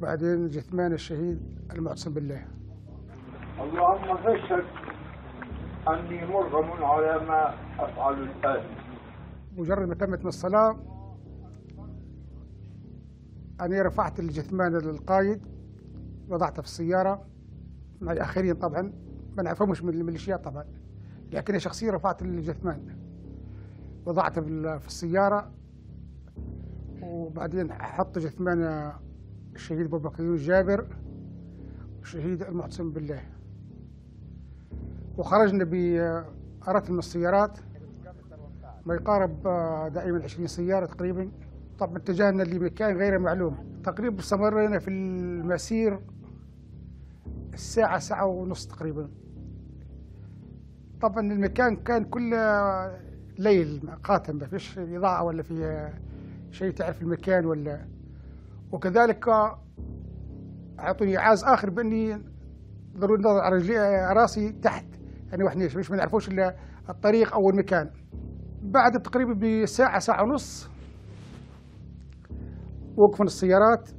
وبعدين 0.00 0.48
جثمان 0.48 0.92
الشهيد 0.92 1.58
المعتصم 1.72 2.14
بالله. 2.14 2.46
اللهم 3.60 4.16
فاشهد 4.16 4.64
أني 5.88 6.26
مرغم 6.26 6.84
على 6.84 7.26
ما 7.26 7.54
أفعل 7.84 8.22
الآن. 8.22 8.64
مجرد 9.56 9.88
ما 9.88 9.94
تمت 9.94 10.20
من 10.20 10.26
الصلاة 10.26 10.76
أنا 13.60 13.82
رفعت 13.82 14.20
الجثمان 14.20 14.72
للقايد 14.72 15.46
وضعته 16.28 16.62
في 16.62 16.68
السيارة. 16.68 17.26
مع 18.00 18.12
الآخرين 18.12 18.54
طبعا 18.54 18.92
ما 19.36 19.42
نعرفهمش 19.42 19.82
من 19.82 19.94
الميليشيات 19.94 20.44
طبعا. 20.44 20.64
لكن 21.32 21.58
شخصيا 21.58 21.92
رفعت 21.92 22.22
الجثمان. 22.22 22.96
وضعته 24.06 24.40
في 24.78 24.86
السيارة. 24.86 25.52
وبعدين 27.02 27.72
حط 27.72 28.18
جثمان 28.18 28.92
الشهيد 29.54 29.86
أبو 29.86 29.98
بكر 29.98 30.22
يونس 30.22 30.40
جابر 30.40 30.86
والشهيد 31.98 32.42
المعتصم 32.42 32.90
بالله. 32.90 33.22
وخرجنا 35.18 35.64
بأرات 35.64 36.90
من 36.90 36.98
السيارات. 36.98 37.58
ما 38.86 38.94
يقارب 38.94 39.46
آه، 39.46 39.88
دائما 39.88 40.24
20 40.24 40.46
سيارة 40.46 40.86
تقريبا. 40.86 41.30
طبعا 41.78 41.96
اتجهنا 41.96 42.42
لمكان 42.42 42.96
غير 42.96 43.18
معلوم. 43.18 43.80
تقريبا 43.84 44.18
استمرينا 44.20 44.78
في 44.78 44.90
المسير 44.90 46.00
الساعة 47.54 47.98
ساعة 47.98 48.26
ونص 48.26 48.66
تقريبا. 48.66 49.08
طبعا 51.00 51.32
المكان 51.32 51.76
كان 51.76 52.04
كله 52.04 52.96
ليل 53.38 53.90
قاتم. 54.04 54.36
ما 54.36 54.46
فيش 54.46 54.78
إضاءة 54.78 55.22
ولا 55.22 55.42
فيه 55.42 55.94
شيء 56.50 56.72
تعرف 56.72 57.02
المكان 57.02 57.46
ولا 57.46 57.86
وكذلك 58.72 59.28
أعطوني 60.78 61.18
إعاز 61.18 61.44
آخر 61.44 61.70
بإني 61.70 62.22
ضروري 62.96 63.20
نضع 63.22 63.48
رجلي 63.48 64.08
رأسي 64.12 64.52
تحت. 64.52 64.86
يعني 65.30 65.44
وإحنا 65.44 65.64
مش 65.64 65.90
ما 65.90 65.96
نعرفوش 65.96 66.28
إلا 66.28 66.56
الطريق 66.88 67.34
أو 67.34 67.50
المكان. 67.50 67.90
بعد 68.62 69.02
تقريبا 69.02 69.62
بساعة 69.62 69.98
ساعة 69.98 70.22
ونص 70.22 70.68
وقفوا 72.96 73.24
السيارات 73.24 73.90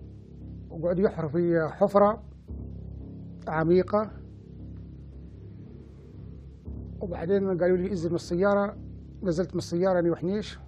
وقعدوا 0.70 1.06
يحفروا 1.06 1.30
في 1.30 1.70
حفرة 1.72 2.24
عميقة. 3.48 4.12
وبعدين 7.02 7.58
قالوا 7.58 7.78
لي 7.78 7.90
إنزل 7.90 8.10
من 8.10 8.16
السيارة. 8.16 8.78
نزلت 9.24 9.52
من 9.54 9.58
السيارة 9.58 10.00
أنا 10.00 10.12
وحنيش 10.12 10.60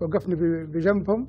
وقفنا 0.00 0.34
ب- 0.34 0.72
بجنبهم. 0.72 1.28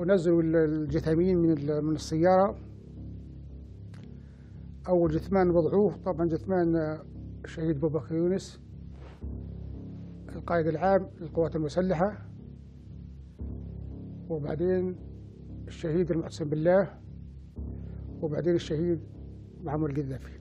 ونزلوا 0.00 0.42
ال- 0.42 0.56
الجثامين 0.56 1.38
من 1.38 1.48
من 1.84 1.94
السيارة. 1.94 2.56
أول 4.88 5.10
جثمان 5.10 5.50
وضعوه 5.50 5.96
طبعا 6.04 6.26
جثمان 6.26 6.76
آه، 6.76 7.02
الشهيد 7.44 7.76
أبو 7.76 7.88
بكر 7.88 8.14
يونس 8.14 8.60
القائد 10.36 10.66
العام 10.66 11.06
للقوات 11.20 11.56
المسلحة. 11.56 12.26
وبعدين 14.28 14.96
الشهيد 15.68 16.10
المحسن 16.10 16.48
بالله. 16.48 16.98
وبعدين 18.22 18.54
الشهيد 18.54 19.00
معمر 19.64 19.90
القذافي. 19.90 20.39